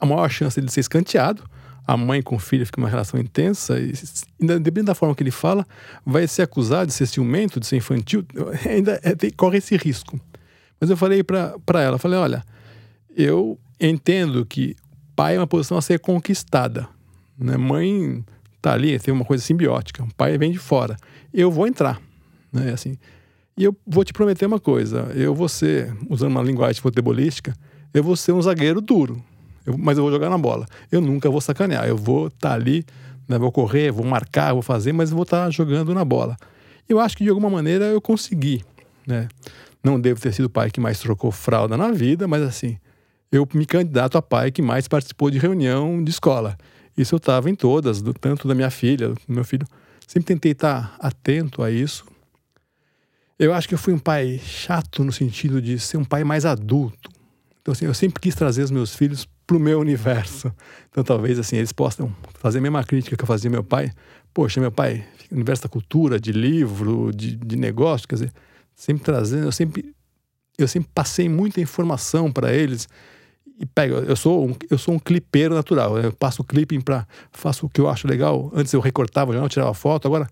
[0.00, 1.42] A maior chance de ser escanteado.
[1.86, 3.92] A mãe com o filho fica uma relação intensa, e
[4.40, 5.66] dependendo da forma que ele fala,
[6.04, 8.24] vai ser acusado de ser ciumento, de ser infantil,
[8.66, 10.18] ainda é, corre esse risco.
[10.80, 12.42] Mas eu falei para ela, falei, olha,
[13.16, 14.76] eu entendo que
[15.14, 16.88] pai é uma posição a ser conquistada,
[17.38, 17.56] né?
[17.56, 18.24] Mãe
[18.60, 20.96] tá ali, tem uma coisa simbiótica, o pai vem de fora.
[21.32, 22.00] Eu vou entrar,
[22.52, 22.72] né?
[22.72, 22.96] Assim,
[23.56, 27.54] e eu vou te prometer uma coisa: eu vou ser, usando uma linguagem futebolística,
[27.92, 29.22] eu vou ser um zagueiro duro,
[29.64, 30.66] eu, mas eu vou jogar na bola.
[30.90, 32.84] Eu nunca vou sacanear, eu vou estar tá ali,
[33.28, 36.36] né, vou correr, vou marcar, vou fazer, mas eu vou estar tá jogando na bola.
[36.88, 38.62] Eu acho que de alguma maneira eu consegui,
[39.06, 39.28] né?
[39.84, 42.78] Não devo ter sido o pai que mais trocou fralda na vida, mas assim,
[43.30, 46.56] eu me candidato a pai que mais participou de reunião de escola.
[46.96, 49.66] Isso eu estava em todas, do, tanto da minha filha, do meu filho.
[50.06, 52.04] Sempre tentei estar tá atento a isso
[53.38, 56.44] eu acho que eu fui um pai chato no sentido de ser um pai mais
[56.44, 57.10] adulto.
[57.60, 60.52] Então, assim, eu sempre quis trazer os meus filhos para o meu universo.
[60.90, 63.90] Então, talvez, assim, eles possam fazer a mesma crítica que eu fazia meu pai.
[64.32, 68.32] Poxa, meu pai, universo da cultura, de livro, de, de negócio, quer dizer,
[68.74, 69.94] sempre trazendo, eu sempre,
[70.58, 72.88] eu sempre passei muita informação para eles.
[73.58, 75.98] E pega, eu sou um, eu sou um clipeiro natural.
[75.98, 78.50] Eu passo o clipping para, faço o que eu acho legal.
[78.54, 80.28] Antes eu recortava, não tirava foto, agora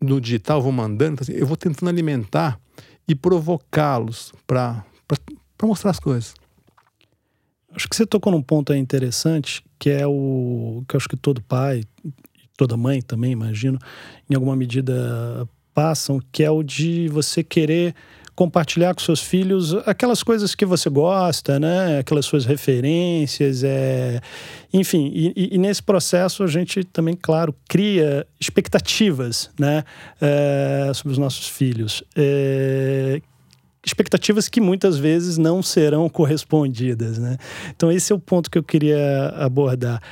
[0.00, 2.60] no digital, vou mandando, então, assim, eu vou tentando alimentar
[3.06, 4.84] e provocá-los para
[5.62, 6.34] mostrar as coisas.
[7.74, 11.16] Acho que você tocou num ponto aí interessante, que é o que eu acho que
[11.16, 11.84] todo pai,
[12.56, 13.78] toda mãe também, imagino,
[14.28, 15.48] em alguma medida
[15.78, 17.94] passam, que é o de você querer
[18.34, 22.00] compartilhar com seus filhos aquelas coisas que você gosta, né?
[22.00, 24.20] Aquelas suas referências, é...
[24.72, 25.08] enfim.
[25.14, 29.84] E, e, nesse processo a gente também, claro, cria expectativas, né?
[30.20, 32.02] É, sobre os nossos filhos.
[32.16, 33.20] É...
[33.86, 37.36] Expectativas que muitas vezes não serão correspondidas, né?
[37.70, 40.02] Então esse é o ponto que eu queria abordar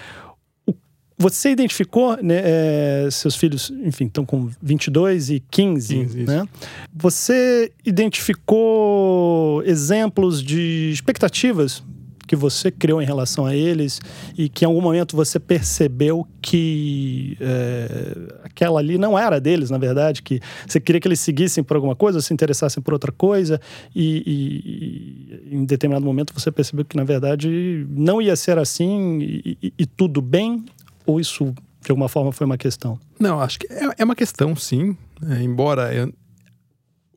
[1.18, 6.46] você identificou, né, é, seus filhos, enfim, estão com 22 e 15, 15 né?
[6.94, 11.83] Você identificou exemplos de expectativas
[12.26, 14.00] que você criou em relação a eles
[14.37, 19.79] e que em algum momento você percebeu que é, aquela ali não era deles, na
[19.79, 23.61] verdade, que você queria que eles seguissem por alguma coisa, se interessassem por outra coisa
[23.94, 29.18] e, e, e em determinado momento você percebeu que na verdade não ia ser assim
[29.20, 30.64] e, e tudo bem
[31.07, 32.99] ou isso de alguma forma foi uma questão?
[33.19, 34.97] Não, acho que é, é uma questão, sim.
[35.31, 36.12] É, embora eu,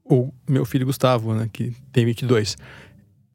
[0.05, 2.55] o meu filho Gustavo, né, que tem 22,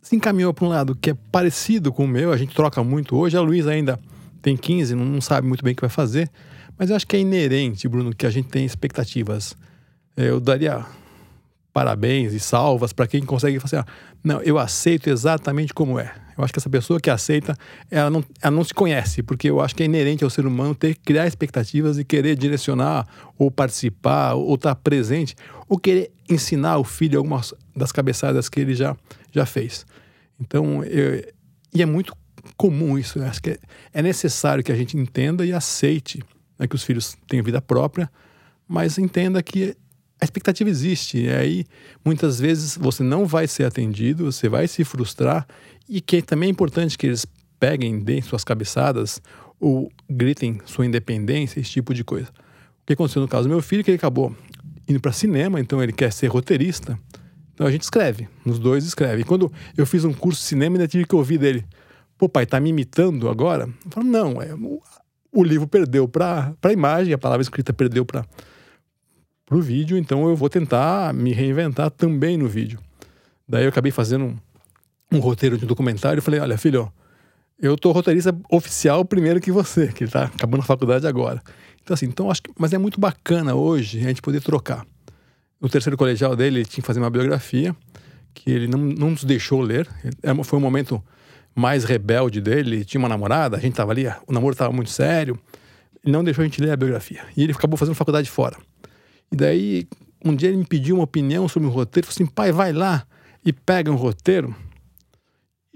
[0.03, 3.17] se encaminhou para um lado que é parecido com o meu, a gente troca muito
[3.17, 3.37] hoje.
[3.37, 3.99] A Luísa ainda
[4.43, 6.31] tem 15, não, sabe muito bem o que vai fazer,
[6.79, 9.57] mas eu acho que é inerente, Bruno, que a gente tem expectativas.
[10.17, 10.85] É, eu daria
[11.73, 13.79] parabéns e salvas para quem consegue fazer.
[13.79, 16.15] Assim, ah, não, eu aceito exatamente como é.
[16.37, 17.57] Eu acho que essa pessoa que aceita,
[17.91, 20.75] ela não, ela não se conhece, porque eu acho que é inerente ao ser humano
[20.75, 23.07] ter criar expectativas e querer direcionar,
[23.39, 25.37] ou participar, ou estar tá presente,
[25.69, 28.97] ou querer ensinar o filho algumas das cabeçadas que ele já,
[29.33, 29.87] já fez.
[30.41, 31.25] Então, eu,
[31.73, 32.17] e é muito
[32.57, 33.19] comum isso.
[33.19, 33.29] Né?
[33.29, 33.59] Acho que é,
[33.93, 36.23] é, necessário que a gente entenda e aceite
[36.59, 38.11] né, que os filhos têm vida própria,
[38.69, 39.77] mas entenda que
[40.21, 41.19] a expectativa existe.
[41.19, 41.65] E aí,
[42.05, 45.47] muitas vezes, você não vai ser atendido, você vai se frustrar,
[45.89, 47.27] e que também é importante que eles
[47.59, 49.21] peguem, deem suas cabeçadas,
[49.61, 52.29] ou gritem sua independência, esse tipo de coisa.
[52.29, 54.35] O que aconteceu no caso do meu filho, que ele acabou
[54.89, 56.99] indo para cinema, então ele quer ser roteirista.
[57.55, 59.23] Então a gente escreve, nos dois escreve.
[59.23, 61.65] E quando eu fiz um curso de cinema, ainda tive que ouvir dele:
[62.19, 63.69] pô, pai, tá me imitando agora?
[63.85, 64.83] Eu falo, não, é, o,
[65.33, 68.27] o livro perdeu para a imagem, a palavra escrita perdeu para
[69.51, 72.81] o vídeo, então eu vou tentar me reinventar também no vídeo.
[73.49, 74.37] Daí eu acabei fazendo um,
[75.17, 76.93] um roteiro de um documentário e falei: olha, filho,
[77.61, 81.43] eu tô roteirista oficial primeiro que você, que tá acabando a faculdade agora.
[81.83, 84.87] Então, assim, então acho que, mas é muito bacana hoje a gente poder trocar
[85.65, 87.75] no terceiro colegial dele, ele tinha que fazer uma biografia
[88.35, 89.89] que ele não, não nos deixou ler.
[90.23, 91.03] É foi um momento
[91.55, 92.77] mais rebelde dele.
[92.77, 95.39] Ele tinha uma namorada, a gente tava ali, o namoro tava muito sério.
[96.05, 97.23] Ele não deixou a gente ler a biografia.
[97.35, 98.59] E ele acabou fazendo faculdade fora.
[99.33, 99.89] E daí,
[100.23, 102.07] um dia ele me pediu uma opinião sobre o roteiro.
[102.07, 103.07] Falei assim, pai, vai lá
[103.43, 104.55] e pega um roteiro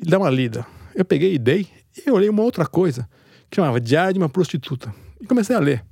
[0.01, 0.67] e dá uma lida.
[0.95, 1.67] Eu peguei e dei.
[1.97, 3.09] E eu olhei uma outra coisa,
[3.51, 4.95] que chamava Diário de uma Prostituta.
[5.21, 5.85] E comecei a ler.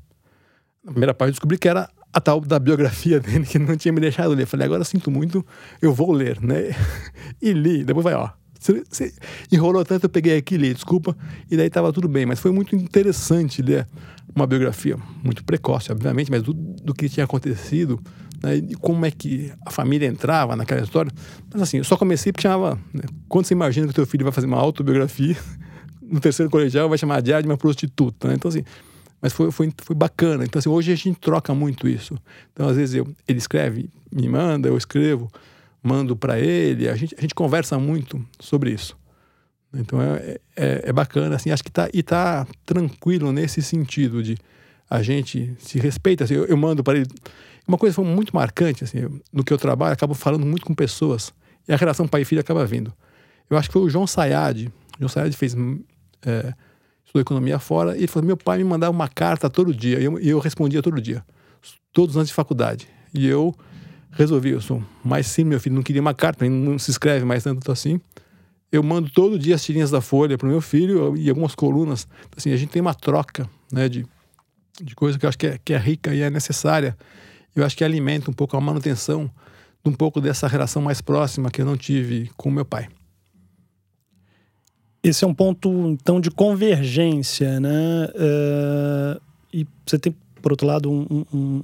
[0.84, 4.00] Na primeira eu descobri que era a tal da biografia dele que não tinha me
[4.00, 4.46] deixado ler.
[4.46, 5.44] Falei, agora sinto muito,
[5.82, 6.70] eu vou ler, né?
[7.42, 8.30] E li, depois vai, ó.
[9.52, 11.16] Enrolou tanto, eu peguei aqui li, desculpa.
[11.50, 13.86] E daí tava tudo bem, mas foi muito interessante ler
[14.34, 18.00] uma biografia, muito precoce, obviamente, mas do, do que tinha acontecido,
[18.42, 18.57] né?
[18.57, 21.12] E como é que a família entrava naquela história.
[21.53, 22.79] Mas assim, eu só comecei porque chamava.
[22.92, 23.03] Né?
[23.29, 25.37] Quando você imagina que o teu filho vai fazer uma autobiografia,
[26.03, 28.35] no terceiro colegial vai chamar Diário de uma prostituta, né?
[28.35, 28.62] Então, assim
[29.20, 30.44] mas foi, foi, foi bacana.
[30.44, 32.16] Então, assim, hoje a gente troca muito isso.
[32.53, 35.29] Então, às vezes, eu, ele escreve, me manda, eu escrevo,
[35.83, 36.88] mando para ele.
[36.88, 38.96] A gente, a gente conversa muito sobre isso.
[39.75, 44.37] Então, é, é, é bacana, assim, acho que tá, e tá tranquilo nesse sentido de
[44.88, 46.25] a gente se respeita.
[46.25, 47.09] Assim, eu, eu mando para ele.
[47.66, 48.98] Uma coisa foi muito marcante, assim,
[49.33, 51.33] no que eu trabalho, acabo falando muito com pessoas.
[51.68, 52.92] E a relação pai e filho acaba vindo.
[53.50, 54.66] Eu acho que foi o João Sayad.
[54.66, 55.55] O João Sayad fez
[56.24, 56.55] é,
[57.05, 60.05] estudou economia fora, e ele falou: meu pai me mandava uma carta todo dia, e
[60.05, 61.24] eu, eu respondia todo dia,
[61.92, 62.88] todos antes de faculdade.
[63.14, 63.55] E eu
[64.11, 67.44] resolvi, eu sou mais sim, meu filho não queria uma carta, não se escreve mais
[67.44, 68.00] tanto assim.
[68.70, 72.07] Eu mando todo dia as tirinhas da Folha para o meu filho e algumas colunas.
[72.37, 74.05] Assim, a gente tem uma troca né, de,
[74.83, 76.96] de coisa que eu acho que é, que é rica e é necessária.
[77.56, 79.30] Eu acho que alimenta um pouco a manutenção
[79.82, 82.88] de um pouco dessa relação mais próxima que eu não tive com meu pai.
[85.02, 88.08] Esse é um ponto, então, de convergência, né?
[88.14, 89.20] Uh,
[89.52, 91.62] e você tem, por outro lado, um, um,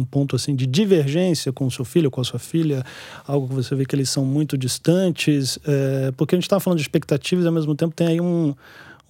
[0.00, 2.82] um, ponto, assim, de divergência com o seu filho, com a sua filha,
[3.26, 6.78] algo que você vê que eles são muito distantes, uh, porque a gente estava falando
[6.78, 8.54] de expectativas ao mesmo tempo, tem aí um,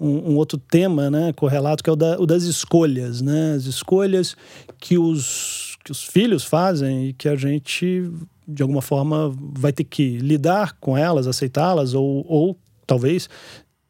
[0.00, 3.54] um, outro tema, né, correlato, que é o, da, o das escolhas, né?
[3.54, 4.37] As escolhas
[4.80, 8.10] que os, que os filhos fazem e que a gente
[8.46, 12.56] de alguma forma vai ter que lidar com elas, aceitá-las ou, ou
[12.87, 13.28] talvez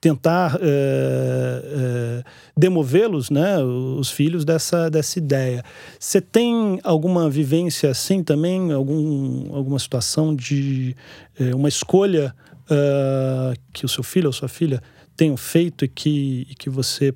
[0.00, 2.24] tentar é, é,
[2.56, 5.62] demovê-los, né, os filhos dessa, dessa ideia.
[5.98, 10.96] Você tem alguma vivência assim também, algum, alguma situação de
[11.38, 12.34] é, uma escolha
[13.72, 14.80] que o seu filho ou sua filha
[15.16, 17.12] tenham feito e que, e que você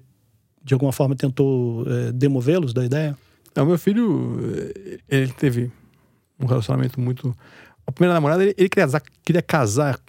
[0.64, 3.16] de alguma forma tentou demovê-los da ideia?
[3.55, 4.38] É, o meu filho,
[5.09, 5.70] ele teve
[6.38, 7.34] um relacionamento muito.
[7.86, 8.88] A primeira namorada, ele, ele queria,
[9.24, 10.00] queria casar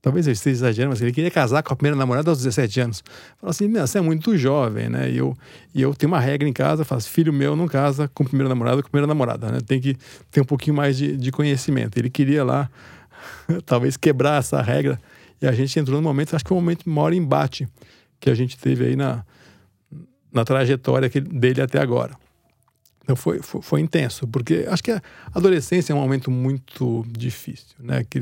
[0.00, 3.04] talvez eu esteja exagerando, mas ele queria casar com a primeira namorada aos 17 anos.
[3.38, 5.10] Falou assim, você é muito jovem, né?
[5.10, 5.36] E eu,
[5.74, 8.48] e eu tenho uma regra em casa, faço, filho meu não casa com o primeiro
[8.48, 9.58] namorado com primeira namorada, né?
[9.60, 9.96] Tem que
[10.30, 11.98] ter um pouquinho mais de, de conhecimento.
[11.98, 12.70] Ele queria lá,
[13.66, 15.00] talvez, quebrar essa regra.
[15.42, 17.68] E a gente entrou no momento, acho que foi um momento maior embate
[18.20, 19.24] que a gente teve aí na,
[20.32, 22.16] na trajetória dele até agora.
[23.08, 25.00] Então foi, foi, foi, intenso, porque acho que a
[25.34, 28.04] adolescência é um momento muito difícil, né?
[28.04, 28.18] Que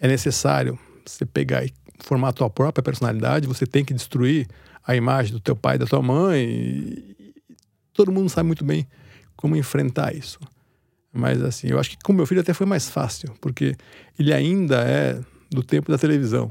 [0.00, 4.48] é necessário você pegar e formar a tua própria personalidade, você tem que destruir
[4.86, 6.40] a imagem do teu pai da tua mãe.
[6.42, 7.34] E
[7.92, 8.88] todo mundo sabe muito bem
[9.36, 10.38] como enfrentar isso.
[11.12, 13.76] Mas assim, eu acho que com meu filho até foi mais fácil, porque
[14.18, 16.50] ele ainda é do tempo da televisão.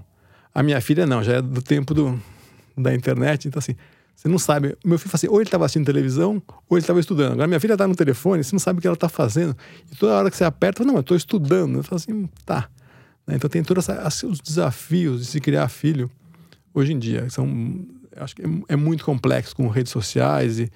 [0.53, 2.21] A minha filha não, já é do tempo do,
[2.77, 3.75] da internet, então assim,
[4.17, 4.75] você não sabe.
[4.83, 7.33] Meu filho fala assim, ou ele estava assistindo televisão, ou ele estava estudando.
[7.33, 9.55] Agora minha filha está no telefone, você não sabe o que ela está fazendo.
[9.91, 11.75] E toda hora que você aperta, não, eu estou estudando.
[11.75, 12.67] Eu falo assim, tá.
[13.27, 13.35] Né?
[13.35, 13.87] Então tem todos
[14.23, 16.09] os desafios de se criar filho
[16.73, 17.29] hoje em dia.
[17.29, 20.71] São, acho que é, é muito complexo com redes sociais e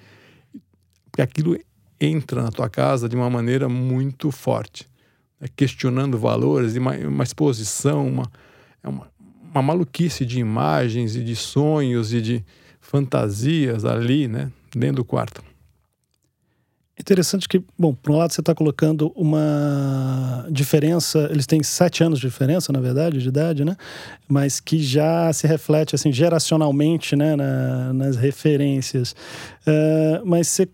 [1.10, 1.58] porque aquilo
[2.00, 4.88] entra na tua casa de uma maneira muito forte,
[5.40, 5.48] né?
[5.56, 8.30] questionando valores, uma, uma exposição, uma,
[8.84, 9.10] é uma,
[9.52, 12.44] uma maluquice de imagens e de sonhos e de
[12.92, 15.42] fantasias ali, né, dentro do quarto.
[17.00, 22.20] Interessante que, bom, por um lado você está colocando uma diferença, eles têm sete anos
[22.20, 23.76] de diferença, na verdade, de idade, né?
[24.28, 29.16] Mas que já se reflete, assim, geracionalmente, né, na, nas referências.
[29.66, 30.68] Uh, mas você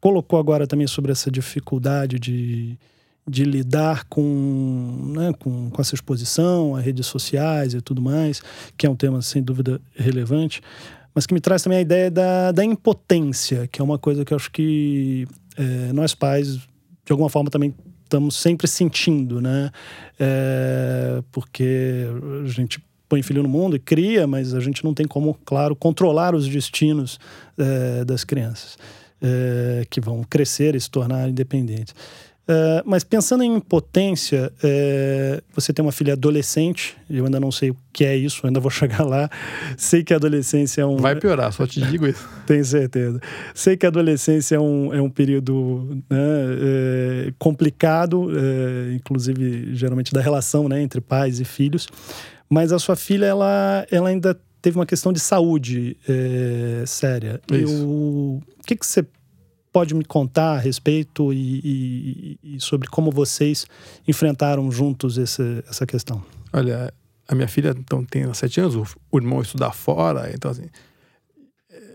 [0.00, 2.78] colocou agora também sobre essa dificuldade de,
[3.26, 8.42] de lidar com, né, com, com essa exposição, as redes sociais e tudo mais,
[8.76, 10.60] que é um tema, sem dúvida, relevante
[11.14, 14.32] mas que me traz também a ideia da, da impotência, que é uma coisa que
[14.32, 19.70] eu acho que é, nós pais, de alguma forma, também estamos sempre sentindo, né?
[20.18, 22.06] É, porque
[22.44, 25.76] a gente põe filho no mundo e cria, mas a gente não tem como, claro,
[25.76, 27.18] controlar os destinos
[27.56, 28.76] é, das crianças
[29.22, 31.94] é, que vão crescer e se tornar independentes.
[32.46, 37.70] Uh, mas pensando em impotência, uh, você tem uma filha adolescente, eu ainda não sei
[37.70, 39.30] o que é isso, ainda vou chegar lá.
[39.78, 40.98] Sei que a adolescência é um.
[40.98, 42.28] Vai piorar, só te digo isso.
[42.46, 43.18] Tenho certeza.
[43.54, 48.30] Sei que a adolescência é um, é um período né, uh, complicado,
[48.94, 51.88] inclusive geralmente da relação né, entre pais e filhos,
[52.48, 55.96] mas a sua filha ela, ela ainda teve uma questão de saúde
[56.86, 57.40] séria.
[57.50, 57.86] Isso.
[57.86, 59.04] o que, que você
[59.74, 63.66] pode me contar a respeito e, e, e sobre como vocês
[64.06, 66.24] enfrentaram juntos essa, questão?
[66.52, 66.94] Olha,
[67.26, 70.66] a minha filha então, tem sete anos, o, o irmão estuda fora, então assim,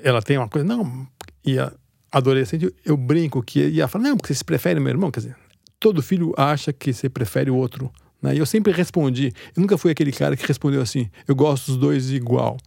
[0.03, 1.07] ela tem uma coisa, não,
[1.45, 1.71] e a
[2.11, 5.38] adolescente, eu brinco que ia falar, não, porque você prefere meu irmão, quer dizer,
[5.80, 7.89] todo filho acha que você prefere o outro,
[8.21, 8.36] né?
[8.36, 11.77] E eu sempre respondi, eu nunca fui aquele cara que respondeu assim, eu gosto dos
[11.77, 12.57] dois igual.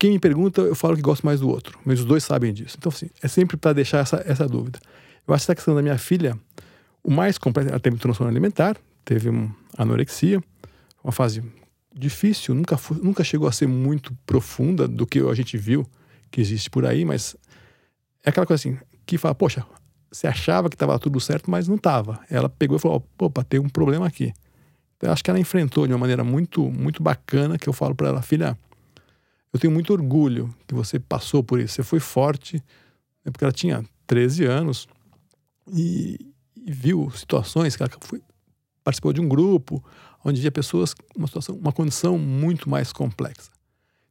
[0.00, 2.74] Quem me pergunta, eu falo que gosto mais do outro, mas os dois sabem disso.
[2.78, 4.80] Então, assim, é sempre para deixar essa, essa dúvida.
[5.28, 6.38] Eu acho que essa questão da minha filha,
[7.04, 10.42] o mais complexo, ela teve transtorno alimentar, teve uma anorexia,
[11.04, 11.42] uma fase
[11.94, 15.86] difícil, nunca, nunca chegou a ser muito profunda do que a gente viu
[16.30, 17.36] que existe por aí, mas
[18.24, 19.66] é aquela coisa assim, que fala, poxa,
[20.10, 22.20] você achava que estava tudo certo, mas não estava.
[22.30, 24.32] Ela pegou e falou, opa, tem um problema aqui.
[24.96, 27.94] Então, eu acho que ela enfrentou de uma maneira muito, muito bacana, que eu falo
[27.94, 28.56] para ela, filha,
[29.52, 31.74] eu tenho muito orgulho que você passou por isso.
[31.74, 32.56] Você foi forte,
[33.24, 34.88] né, porque ela tinha 13 anos
[35.72, 38.22] e, e viu situações que ela foi,
[38.84, 39.84] participou de um grupo
[40.24, 43.50] onde havia pessoas uma situação, uma condição muito mais complexa.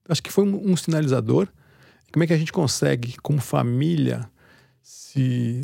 [0.01, 1.47] Então, acho que foi um, um sinalizador.
[2.11, 4.29] Como é que a gente consegue, como família,
[4.81, 5.63] se,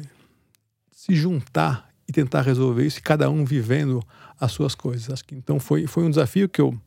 [0.91, 4.03] se juntar e tentar resolver isso, cada um vivendo
[4.39, 5.09] as suas coisas.
[5.09, 6.79] Acho que então foi, foi um desafio que eu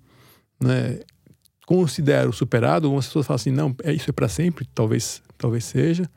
[0.61, 1.01] né,
[1.69, 2.87] considero superado.
[2.87, 6.11] Algumas pessoas falam assim, não, é isso é para sempre, talvez, talvez seja.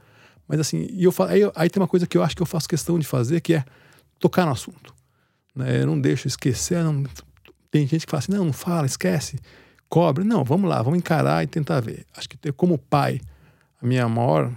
[0.47, 2.69] Mas assim, e eu aí, aí tem uma coisa que eu acho que eu faço
[2.69, 3.65] questão de fazer, que é
[4.17, 4.95] tocar no assunto.
[5.53, 5.81] Né?
[5.81, 6.81] Eu não deixo esquecer.
[6.81, 7.03] Não,
[7.69, 9.39] tem gente que fala assim, não, não fala, esquece,
[9.89, 10.23] cobre.
[10.23, 12.05] Não, vamos lá, vamos encarar e tentar ver.
[12.15, 13.19] Acho que como pai,
[13.81, 14.49] a minha maior,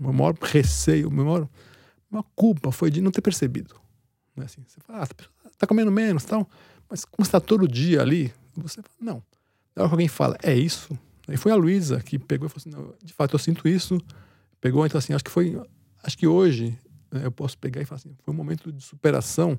[0.00, 1.48] meu maior receio, meu maior,
[2.10, 3.76] maior culpa foi de não ter percebido.
[4.34, 4.46] Né?
[4.46, 6.44] Assim, você fala, ah, tá comendo menos tal,
[6.90, 9.22] mas como está todo dia ali, você fala, não
[9.80, 12.86] na hora que alguém fala, é isso, aí foi a Luísa que pegou e falou
[12.86, 13.98] assim, de fato eu sinto isso,
[14.60, 15.58] pegou, então assim, acho que foi,
[16.02, 16.78] acho que hoje
[17.10, 19.58] né, eu posso pegar e falar assim, foi um momento de superação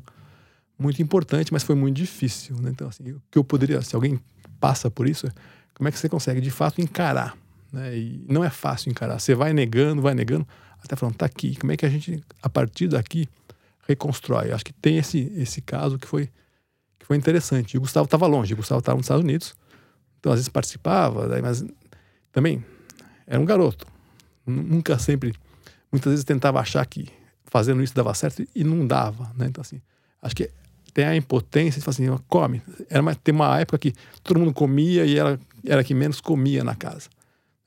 [0.78, 2.72] muito importante, mas foi muito difícil, né?
[2.72, 4.20] Então assim, o que eu poderia, se alguém
[4.60, 5.28] passa por isso,
[5.74, 7.36] como é que você consegue de fato encarar,
[7.72, 7.98] né?
[7.98, 10.48] E não é fácil encarar, você vai negando, vai negando,
[10.84, 13.28] até falando, tá aqui, como é que a gente, a partir daqui,
[13.88, 14.52] reconstrói?
[14.52, 16.30] Acho que tem esse, esse caso que foi
[17.02, 17.74] que foi interessante.
[17.74, 19.56] E o Gustavo estava longe, o Gustavo estava nos Estados Unidos,
[20.22, 21.66] então às vezes participava, mas
[22.32, 22.64] também
[23.28, 23.86] era um garoto.
[24.46, 25.34] Nunca sempre,
[25.92, 27.10] muitas vezes tentava achar que
[27.46, 29.48] fazendo isso dava certo e não dava, né?
[29.48, 29.82] Então assim,
[30.22, 30.50] acho que
[30.94, 32.62] tem a impotência de falar assim, come.
[32.90, 33.94] Era uma, tem uma época que
[34.24, 37.10] todo mundo comia e ela era que menos comia na casa.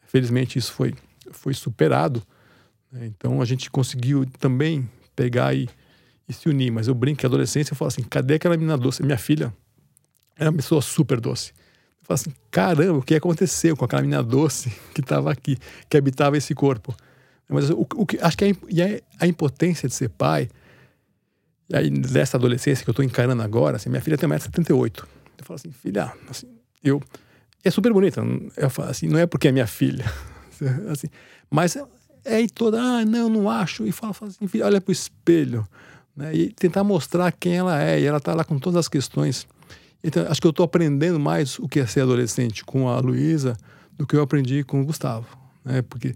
[0.07, 0.95] Felizmente isso foi,
[1.33, 2.23] foi superado.
[2.93, 3.07] Né?
[3.07, 5.69] Então a gente conseguiu também pegar e,
[6.29, 6.71] e, se unir.
[6.71, 9.03] Mas eu brinco que a adolescência, eu falo assim, cadê aquela menina doce?
[9.03, 9.53] Minha filha
[10.37, 11.53] era uma pessoa super doce.
[12.05, 15.57] Eu falo assim, caramba, o que aconteceu com aquela menina doce que estava aqui,
[15.89, 16.95] que habitava esse corpo?
[17.49, 20.51] Mas o, o que acho que a, a impotência de ser pai,
[21.69, 25.05] e aí dessa adolescência que eu estou encarando agora, assim, minha filha tem 1,78m.
[25.39, 26.49] Eu falo assim, filha, assim,
[26.83, 27.03] eu
[27.65, 28.23] é super bonita.
[28.57, 30.05] Eu falo assim, não é porque é minha filha,
[30.93, 31.09] assim,
[31.51, 31.85] mas é,
[32.27, 33.87] é toda, ah, não, não acho.
[33.87, 35.67] E fala, assim, filha, olha pro espelho,
[36.15, 36.35] né?
[36.35, 37.99] E tentar mostrar quem ela é.
[38.01, 39.47] E ela tá lá com todas as questões.
[40.05, 43.57] Então, acho que eu estou aprendendo mais o que é ser adolescente com a Luísa
[43.97, 45.27] do que eu aprendi com o Gustavo,
[45.65, 45.81] né?
[45.81, 46.15] Porque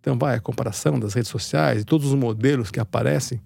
[0.00, 3.40] então vai a comparação das redes sociais e todos os modelos que aparecem.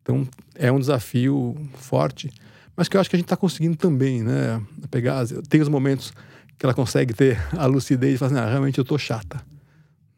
[0.00, 2.30] Então é um desafio forte,
[2.76, 4.62] mas que eu acho que a gente está conseguindo também, né?
[4.88, 6.12] Pegar, tem os momentos
[6.56, 9.42] que ela consegue ter a lucidez e falar assim, ah, realmente eu tô chata.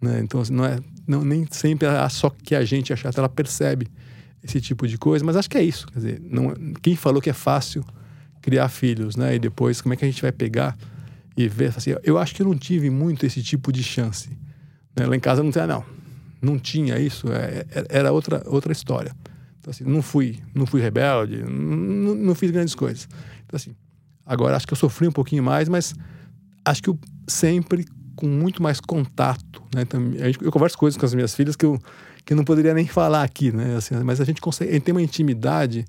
[0.02, 0.20] Né?
[0.20, 3.28] Então, assim, não é, não, nem sempre é só que a gente é chata, ela
[3.28, 3.88] percebe
[4.42, 5.86] esse tipo de coisa, mas acho que é isso.
[5.86, 7.82] Quer dizer, não, quem falou que é fácil
[8.44, 9.36] criar filhos, né?
[9.36, 10.76] E depois, como é que a gente vai pegar
[11.34, 11.72] e ver?
[11.74, 14.28] Assim, eu acho que eu não tive muito esse tipo de chance.
[14.94, 15.06] Né?
[15.06, 15.82] Lá em casa não tinha, não.
[16.42, 19.16] Não tinha isso, é, é era outra, outra história.
[19.58, 23.08] Então, assim, não fui, não fui rebelde, não, não fiz grandes coisas.
[23.46, 23.74] Então, assim,
[24.26, 25.94] agora acho que eu sofri um pouquinho mais, mas
[26.66, 29.86] acho que eu sempre com muito mais contato, né?
[30.42, 31.80] Eu converso coisas com as minhas filhas que eu,
[32.26, 33.76] que eu não poderia nem falar aqui, né?
[33.76, 35.86] Assim, mas a gente consegue, a gente tem uma intimidade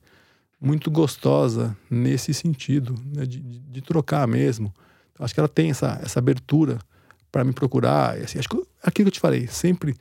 [0.65, 3.25] muito gostosa nesse sentido, né?
[3.25, 4.73] de, de, trocar mesmo.
[5.19, 6.79] Acho que ela tem essa, essa abertura
[7.31, 8.17] para me procurar.
[8.17, 9.95] Assim, acho que aquilo que eu te falei, sempre,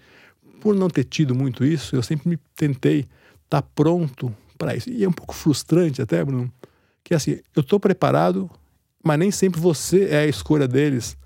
[0.60, 3.00] por não ter tido muito isso, eu sempre me tentei
[3.44, 4.90] estar tá pronto para isso.
[4.90, 6.50] E é um pouco frustrante até, Bruno,
[7.04, 8.50] que assim, eu estou preparado
[9.04, 11.16] mas nem sempre você é a escolha deles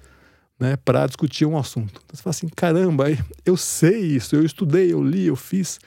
[0.59, 2.03] né, para discutir um assunto.
[2.05, 3.05] Então, você fala assim: caramba,
[3.47, 5.79] eu sei isso, eu estudei, eu li, eu fiz,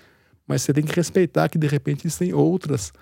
[0.47, 2.93] mas você tem que respeitar que de repente eles têm outras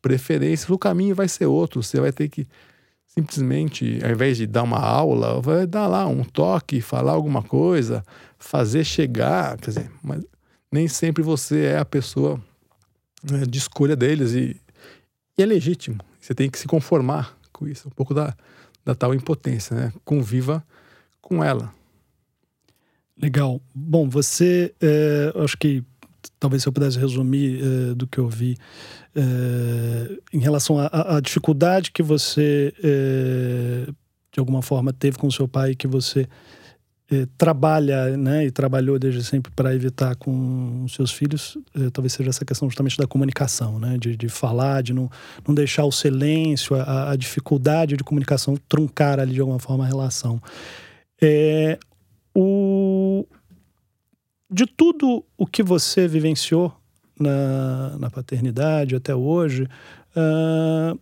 [0.00, 1.82] preferências, o caminho vai ser outro.
[1.82, 2.46] Você vai ter que
[3.06, 8.04] simplesmente, ao invés de dar uma aula, vai dar lá um toque, falar alguma coisa,
[8.38, 9.56] fazer chegar.
[9.56, 10.22] Quer dizer, mas
[10.70, 12.40] nem sempre você é a pessoa
[13.30, 14.60] né, de escolha deles e,
[15.38, 15.98] e é legítimo.
[16.20, 18.34] Você tem que se conformar com isso, um pouco da,
[18.84, 19.92] da tal impotência, né?
[20.04, 20.62] Conviva
[21.22, 21.72] com ela.
[23.16, 23.62] Legal.
[23.74, 25.82] Bom, você, é, acho que
[26.38, 28.56] talvez se eu pudesse resumir é, do que eu vi
[29.14, 33.90] é, em relação à dificuldade que você, é,
[34.32, 36.28] de alguma forma, teve com seu pai, que você
[37.08, 42.30] eh, trabalha né, e trabalhou desde sempre para evitar com seus filhos, eh, talvez seja
[42.30, 45.08] essa questão justamente da comunicação, né, de, de falar, de não,
[45.46, 49.86] não deixar o silêncio, a, a dificuldade de comunicação truncar ali de alguma forma a
[49.86, 50.42] relação.
[51.22, 51.78] É,
[52.34, 53.24] o,
[54.50, 56.74] de tudo o que você vivenciou
[57.18, 60.98] na, na paternidade até hoje, uh,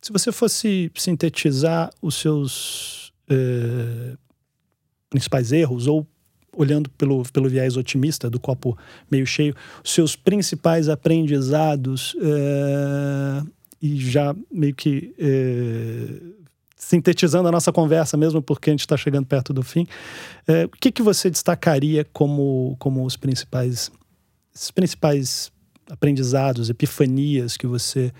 [0.00, 4.18] se você fosse sintetizar os seus uh,
[5.08, 6.06] principais erros ou
[6.56, 8.76] olhando pelo, pelo viés otimista do copo
[9.10, 13.42] meio cheio, seus principais aprendizados é,
[13.82, 16.43] e já meio que é,
[16.84, 19.86] sintetizando a nossa conversa mesmo, porque a gente está chegando perto do fim,
[20.46, 23.90] é, o que, que você destacaria como, como os principais,
[24.54, 25.50] os principais
[25.90, 28.12] aprendizados, epifanias que você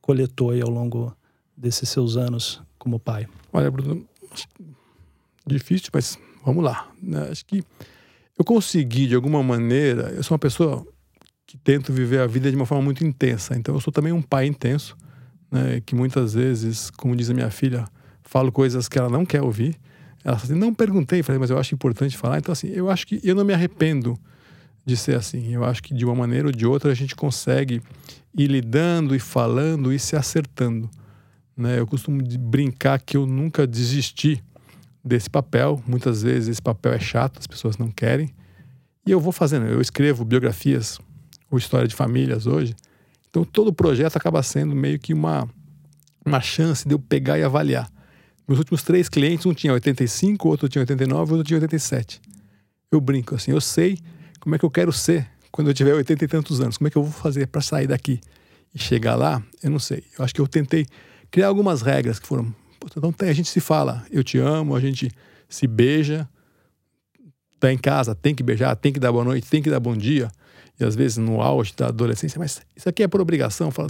[0.00, 1.14] coletou ao longo
[1.56, 3.26] desses seus anos como pai?
[3.52, 4.06] Olha, Bruno,
[5.46, 6.90] difícil, mas vamos lá.
[7.02, 7.28] Né?
[7.30, 7.62] Acho que
[8.38, 10.86] eu consegui, de alguma maneira, eu sou uma pessoa
[11.46, 13.56] que tento viver a vida de uma forma muito intensa.
[13.56, 14.96] Então, eu sou também um pai intenso,
[15.54, 15.80] né?
[15.86, 17.84] que muitas vezes, como diz a minha filha,
[18.22, 19.76] falo coisas que ela não quer ouvir.
[20.24, 22.38] Ela assim, não perguntei, falei, mas eu acho importante falar.
[22.38, 24.18] Então, assim, eu acho que eu não me arrependo
[24.84, 25.54] de ser assim.
[25.54, 27.80] Eu acho que de uma maneira ou de outra a gente consegue
[28.36, 30.90] ir lidando e falando e se acertando.
[31.56, 31.78] Né?
[31.78, 34.42] Eu costumo brincar que eu nunca desisti
[35.04, 35.80] desse papel.
[35.86, 38.34] Muitas vezes esse papel é chato, as pessoas não querem.
[39.06, 40.98] E eu vou fazendo, eu escrevo biografias
[41.50, 42.74] ou história de famílias hoje.
[43.34, 45.48] Então todo o projeto acaba sendo meio que uma,
[46.24, 47.90] uma chance de eu pegar e avaliar.
[48.46, 52.20] Meus últimos três clientes, um tinha 85, outro tinha 89, outro tinha 87.
[52.92, 53.98] Eu brinco assim, eu sei
[54.38, 56.90] como é que eu quero ser quando eu tiver 80 e tantos anos, como é
[56.92, 58.20] que eu vou fazer para sair daqui
[58.72, 60.04] e chegar lá, eu não sei.
[60.16, 60.86] Eu acho que eu tentei
[61.28, 62.54] criar algumas regras que foram.
[62.96, 65.10] Então a gente se fala, eu te amo, a gente
[65.48, 66.28] se beija,
[67.58, 69.96] tá em casa, tem que beijar, tem que dar boa noite, tem que dar bom
[69.96, 70.30] dia.
[70.78, 73.70] E às vezes no auge da adolescência, mas isso aqui é por obrigação.
[73.70, 73.88] Fala,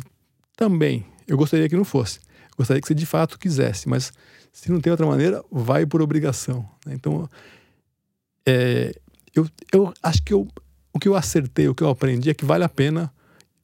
[0.57, 2.21] também, eu gostaria que não fosse.
[2.57, 4.13] Gostaria que você de fato quisesse, mas
[4.53, 6.69] se não tem outra maneira, vai por obrigação.
[6.87, 7.29] Então,
[8.47, 8.95] é,
[9.35, 10.47] eu, eu acho que eu,
[10.93, 13.13] o que eu acertei, o que eu aprendi é que vale a pena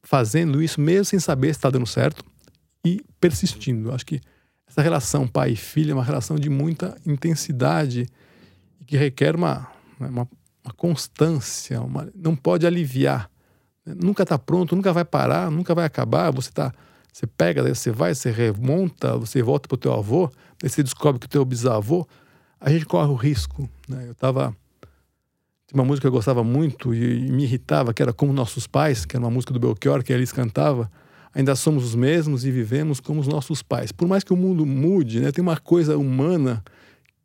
[0.03, 2.25] fazendo isso mesmo sem saber se está dando certo
[2.83, 3.89] e persistindo.
[3.89, 4.19] Eu acho que
[4.67, 8.07] essa relação pai e filho é uma relação de muita intensidade
[8.79, 9.69] e que requer uma,
[9.99, 10.27] né, uma,
[10.63, 13.29] uma constância, uma, não pode aliviar.
[13.85, 16.31] Nunca está pronto, nunca vai parar, nunca vai acabar.
[16.31, 16.71] Você tá,
[17.11, 20.31] você pega, você vai, você remonta, você volta para o teu avô,
[20.61, 22.07] daí você descobre que o teu bisavô,
[22.59, 23.67] a gente corre o risco.
[23.87, 24.05] Né?
[24.07, 24.55] Eu estava
[25.73, 29.05] uma música que eu gostava muito e, e, me irritava, que era Como Nossos Pais,
[29.05, 30.91] que era uma música do Belchior que eles cantava.
[31.33, 33.91] Ainda somos os mesmos e vivemos como os nossos pais.
[33.91, 36.61] Por mais que o mundo mude, né, tem uma coisa humana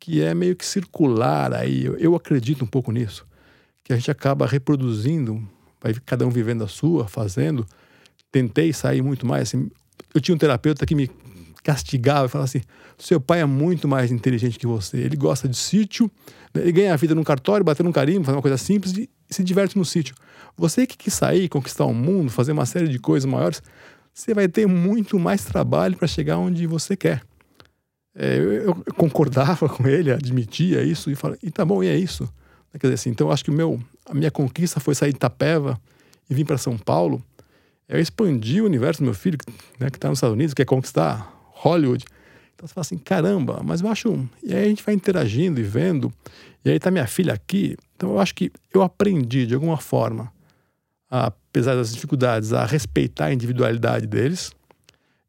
[0.07, 1.83] que é meio que circular aí.
[1.83, 3.27] Eu, eu acredito um pouco nisso.
[3.83, 5.45] Que a gente acaba reproduzindo,
[5.81, 7.65] vai cada um vivendo a sua, fazendo.
[8.31, 9.49] Tentei sair muito mais.
[9.49, 9.69] Assim,
[10.15, 11.11] eu tinha um terapeuta que me
[11.61, 12.61] castigava e falava assim:
[12.97, 14.95] seu pai é muito mais inteligente que você.
[14.95, 16.09] Ele gosta de sítio,
[16.53, 16.61] né?
[16.61, 19.43] ele ganha a vida num cartório, bater num carimbo, fazer uma coisa simples e se
[19.43, 20.15] diverte no sítio.
[20.55, 23.61] Você que quis sair, conquistar o mundo, fazer uma série de coisas maiores,
[24.13, 27.21] você vai ter muito mais trabalho para chegar onde você quer.
[28.19, 31.95] É, eu, eu, concordava com ele, admitia isso e falava, e tá bom, e é
[31.95, 32.27] isso.
[32.73, 35.79] Quer dizer assim, então acho que o meu, a minha conquista foi sair de Itapeva
[36.29, 37.23] e vir para São Paulo.
[37.87, 39.37] Eu expandi o universo do meu filho,
[39.79, 42.05] né, que está nos Estados Unidos, quer conquistar Hollywood.
[42.53, 44.27] Então você fala assim, caramba, mas eu acho.
[44.43, 46.11] E aí a gente vai interagindo e vendo.
[46.65, 47.77] E aí tá minha filha aqui.
[47.95, 50.31] Então eu acho que eu aprendi de alguma forma,
[51.09, 54.51] a, apesar das dificuldades, a respeitar a individualidade deles.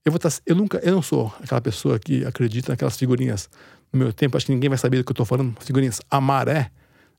[0.08, 3.50] Eu vou tá, eu nunca, eu não sou aquela pessoa que acredita naquelas figurinhas
[3.92, 4.38] no meu tempo.
[4.38, 5.54] Acho que ninguém vai saber do que eu estou falando.
[5.60, 6.70] Figurinhas amar é,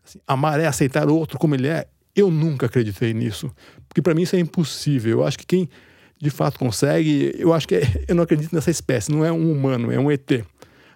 [0.03, 1.87] assim, amar é aceitar o outro como ele é.
[2.15, 3.53] Eu nunca acreditei nisso,
[3.87, 5.19] porque para mim isso é impossível.
[5.19, 5.69] Eu acho que quem
[6.19, 7.31] de fato consegue.
[7.37, 10.09] Eu acho que é, eu não acredito nessa espécie, não é um humano, é um
[10.09, 10.43] ET.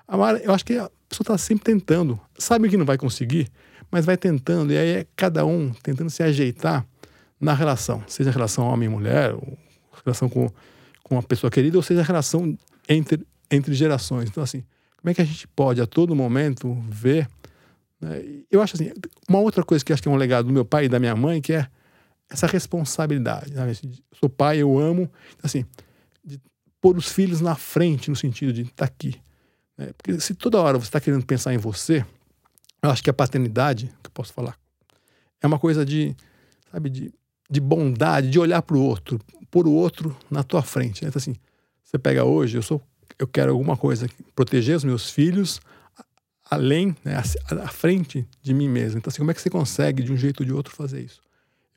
[0.07, 3.51] Amar, eu acho que a pessoa está sempre tentando, sabe que não vai conseguir,
[3.91, 6.87] mas vai tentando, e aí é cada um tentando se ajeitar
[7.39, 9.59] na relação, seja a relação homem mulher, ou
[10.03, 10.49] relação com,
[11.03, 14.29] com uma pessoa querida, ou seja a relação entre, entre gerações.
[14.29, 14.63] Então, assim,
[14.97, 17.27] como é que a gente pode a todo momento ver.
[17.99, 18.43] Né?
[18.49, 18.91] Eu acho assim,
[19.27, 21.15] uma outra coisa que acho que é um legado do meu pai e da minha
[21.15, 21.67] mãe, que é
[22.29, 23.53] essa responsabilidade.
[23.59, 25.11] Assim, sou pai, eu amo.
[25.43, 25.65] Assim,
[26.23, 26.39] de
[26.79, 29.21] pôr os filhos na frente, no sentido de estar tá aqui.
[29.77, 29.91] Né?
[29.97, 32.05] Porque se toda hora você está querendo pensar em você,
[32.81, 34.57] eu acho que a paternidade, que eu posso falar,
[35.41, 36.15] é uma coisa de,
[36.71, 37.13] sabe, de,
[37.49, 39.19] de bondade, de olhar para o outro,
[39.53, 41.03] pôr o outro na tua frente.
[41.03, 41.09] Né?
[41.09, 41.35] Então, assim,
[41.83, 42.81] você pega hoje, eu sou,
[43.19, 45.61] eu quero alguma coisa, proteger os meus filhos
[46.49, 48.97] além, né, à frente de mim mesmo.
[48.97, 51.21] Então, assim, como é que você consegue, de um jeito ou de outro, fazer isso?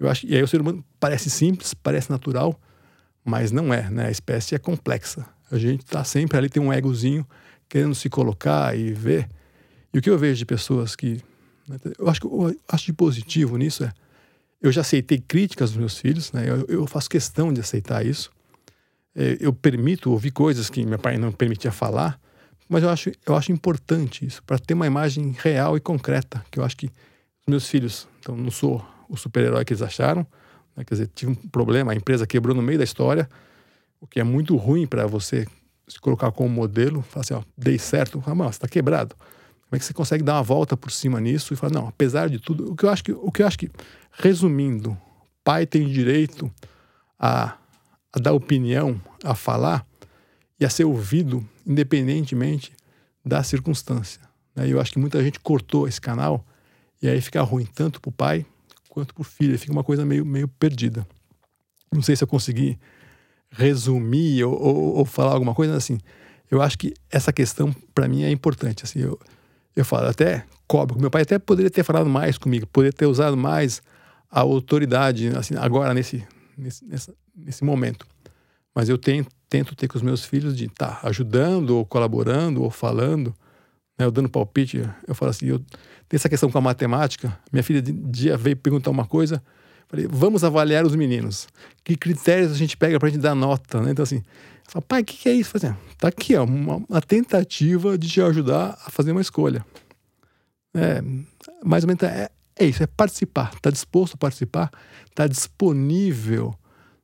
[0.01, 2.59] Eu acho, e aí o ser humano parece simples, parece natural,
[3.23, 4.07] mas não é, né?
[4.07, 5.27] A espécie é complexa.
[5.51, 7.27] A gente está sempre ali, tem um egozinho
[7.69, 9.29] querendo se colocar e ver.
[9.93, 11.21] E o que eu vejo de pessoas que.
[11.69, 13.93] Né, eu acho que eu acho de positivo nisso é.
[14.61, 16.49] Eu já aceitei críticas dos meus filhos, né?
[16.49, 18.31] Eu, eu faço questão de aceitar isso.
[19.15, 22.21] É, eu permito ouvir coisas que meu pai não permitia falar,
[22.69, 26.59] mas eu acho, eu acho importante isso, para ter uma imagem real e concreta, que
[26.59, 30.27] eu acho que os meus filhos, então não sou o super-herói que eles acharam.
[30.77, 30.85] Né?
[30.85, 33.29] Quer dizer, tive um problema, a empresa quebrou no meio da história,
[34.01, 35.47] o que é muito ruim para você
[35.89, 37.03] se colocar como modelo.
[37.03, 39.15] Falar assim, ó, dei certo, fala, você está quebrado.
[39.69, 42.29] Como é que você consegue dar uma volta por cima nisso e falar, não, apesar
[42.29, 43.71] de tudo, o que eu acho que, o que, eu acho que
[44.13, 44.97] resumindo,
[45.43, 46.51] pai tem direito
[47.19, 47.57] a,
[48.13, 49.85] a dar opinião, a falar
[50.59, 52.73] e a ser ouvido independentemente
[53.25, 54.21] da circunstância.
[54.55, 54.69] Né?
[54.69, 56.47] Eu acho que muita gente cortou esse canal
[57.03, 58.47] e aí fica ruim tanto para o pai
[58.89, 59.59] quanto por filha.
[59.59, 61.07] Fica uma coisa meio, meio perdida.
[61.93, 62.79] Não sei se eu consegui
[63.51, 65.99] resumir ou, ou, ou falar alguma coisa assim.
[66.51, 68.85] Eu acho que essa questão, para mim, é importante.
[68.85, 69.19] Assim, eu,
[69.77, 70.99] eu falo, até cobro.
[70.99, 73.83] Meu pai até poderia ter falado mais comigo, poderia ter usado mais
[74.31, 78.07] a autoridade, assim, agora, nesse, nesse, nessa, nesse momento.
[78.75, 82.63] Mas eu tento, tento ter com os meus filhos de estar tá ajudando, ou colaborando,
[82.63, 83.35] ou falando,
[83.99, 84.83] né, eu dando palpite.
[85.07, 85.59] Eu falo assim, eu,
[86.09, 87.39] tem essa questão com a matemática.
[87.53, 89.43] Minha filha de dia veio perguntar uma coisa.
[89.89, 91.47] Falei, vamos avaliar os meninos.
[91.85, 93.81] Que critérios a gente pega para a gente dar nota?
[93.81, 93.93] Né?
[93.93, 94.23] Então, assim,
[94.69, 95.51] fala, pai, o que, que, é isso?
[95.51, 99.65] Falei, assim, tá aqui, ó, uma, uma, tentativa de te ajudar a fazer uma escolha.
[100.75, 101.03] É,
[101.65, 103.53] mais ou menos é, é isso, é participar.
[103.55, 104.71] Está disposto a participar,
[105.09, 106.55] está disponível.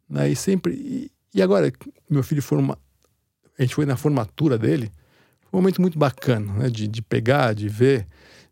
[0.08, 0.30] Né?
[0.30, 0.74] E sempre.
[0.74, 1.72] E, E agora,
[2.10, 2.78] meu filho forma,
[3.58, 4.92] a gente foi na formatura dele,
[5.42, 6.70] foi um momento muito bacana, né?
[6.70, 8.06] De, de pegar, de ver,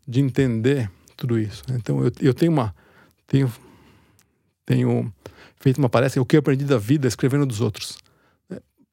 [0.07, 1.63] de entender tudo isso.
[1.71, 2.73] Então eu, eu tenho uma
[3.27, 3.51] tenho
[4.65, 5.13] tenho
[5.59, 7.97] feito uma palestra o que eu aprendi da vida escrevendo dos outros.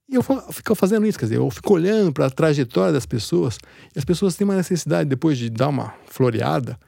[0.09, 3.59] E eu fico fazendo isso, quer dizer, eu fico olhando para a trajetória das pessoas
[3.94, 6.78] e as pessoas têm uma necessidade depois de dar uma floreada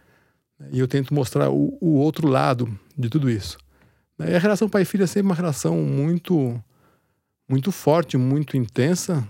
[0.58, 0.68] né?
[0.72, 2.66] e eu tento mostrar o, o outro lado
[2.96, 3.58] de tudo isso.
[4.18, 6.62] E a relação pai filho é sempre uma relação muito
[7.48, 9.28] muito forte, muito intensa,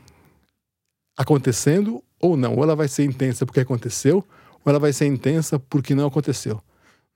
[1.17, 2.55] acontecendo ou não.
[2.55, 4.17] Ou ela vai ser intensa porque aconteceu,
[4.63, 6.63] ou ela vai ser intensa porque não aconteceu.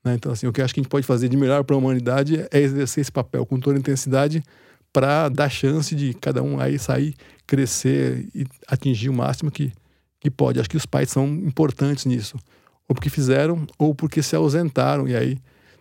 [0.03, 0.15] Né?
[0.15, 1.79] Então, assim, o que eu acho que a gente pode fazer de melhor para a
[1.79, 4.43] humanidade é exercer esse papel com toda intensidade
[4.95, 7.15] para dar chance de cada um aí sair,
[7.45, 9.73] crescer e atingir o máximo que,
[10.21, 10.57] que pode.
[10.57, 12.37] Acho que os pais são importantes nisso.
[12.87, 15.37] Ou porque fizeram, ou porque se ausentaram, e aí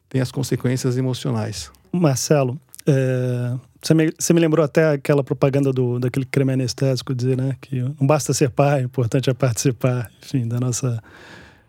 [0.08, 1.70] tem as consequências emocionais.
[1.92, 7.36] Marcelo, é, você, me, você me lembrou até aquela propaganda do, daquele creme anestésico, dizer
[7.36, 11.00] né, que não basta ser pai, o importante é participar, enfim, da nossa,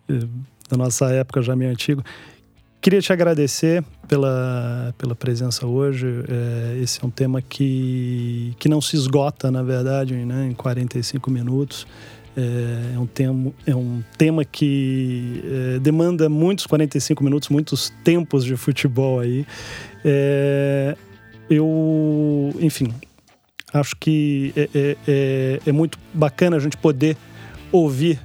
[0.10, 0.28] eh,
[0.68, 2.04] da nossa época já meio antigo.
[2.86, 6.06] Queria te agradecer pela, pela presença hoje.
[6.30, 11.32] É, esse é um tema que, que não se esgota, na verdade, né, em 45
[11.32, 11.88] minutos.
[12.38, 15.44] É, é um, tema, é um tema que
[15.76, 19.48] é, demanda muitos 45 minutos, muitos tempos de futebol aí.
[20.06, 20.96] É,
[21.50, 22.94] eu, enfim,
[23.74, 27.18] acho que é, é, é, é muito bacana a gente poder
[27.72, 28.20] ouvir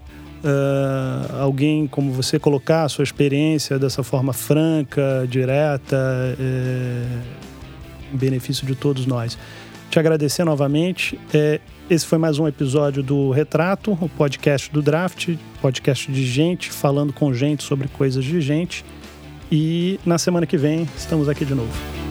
[0.44, 5.96] uh, alguém como você colocar a sua experiência dessa forma franca, direta,
[6.38, 7.04] é,
[8.12, 9.38] em benefício de todos nós.
[9.90, 11.18] Te agradecer novamente.
[11.34, 16.70] É, esse foi mais um episódio do Retrato, o podcast do Draft, podcast de gente
[16.70, 18.84] falando com gente sobre coisas de gente.
[19.50, 22.09] E na semana que vem estamos aqui de novo.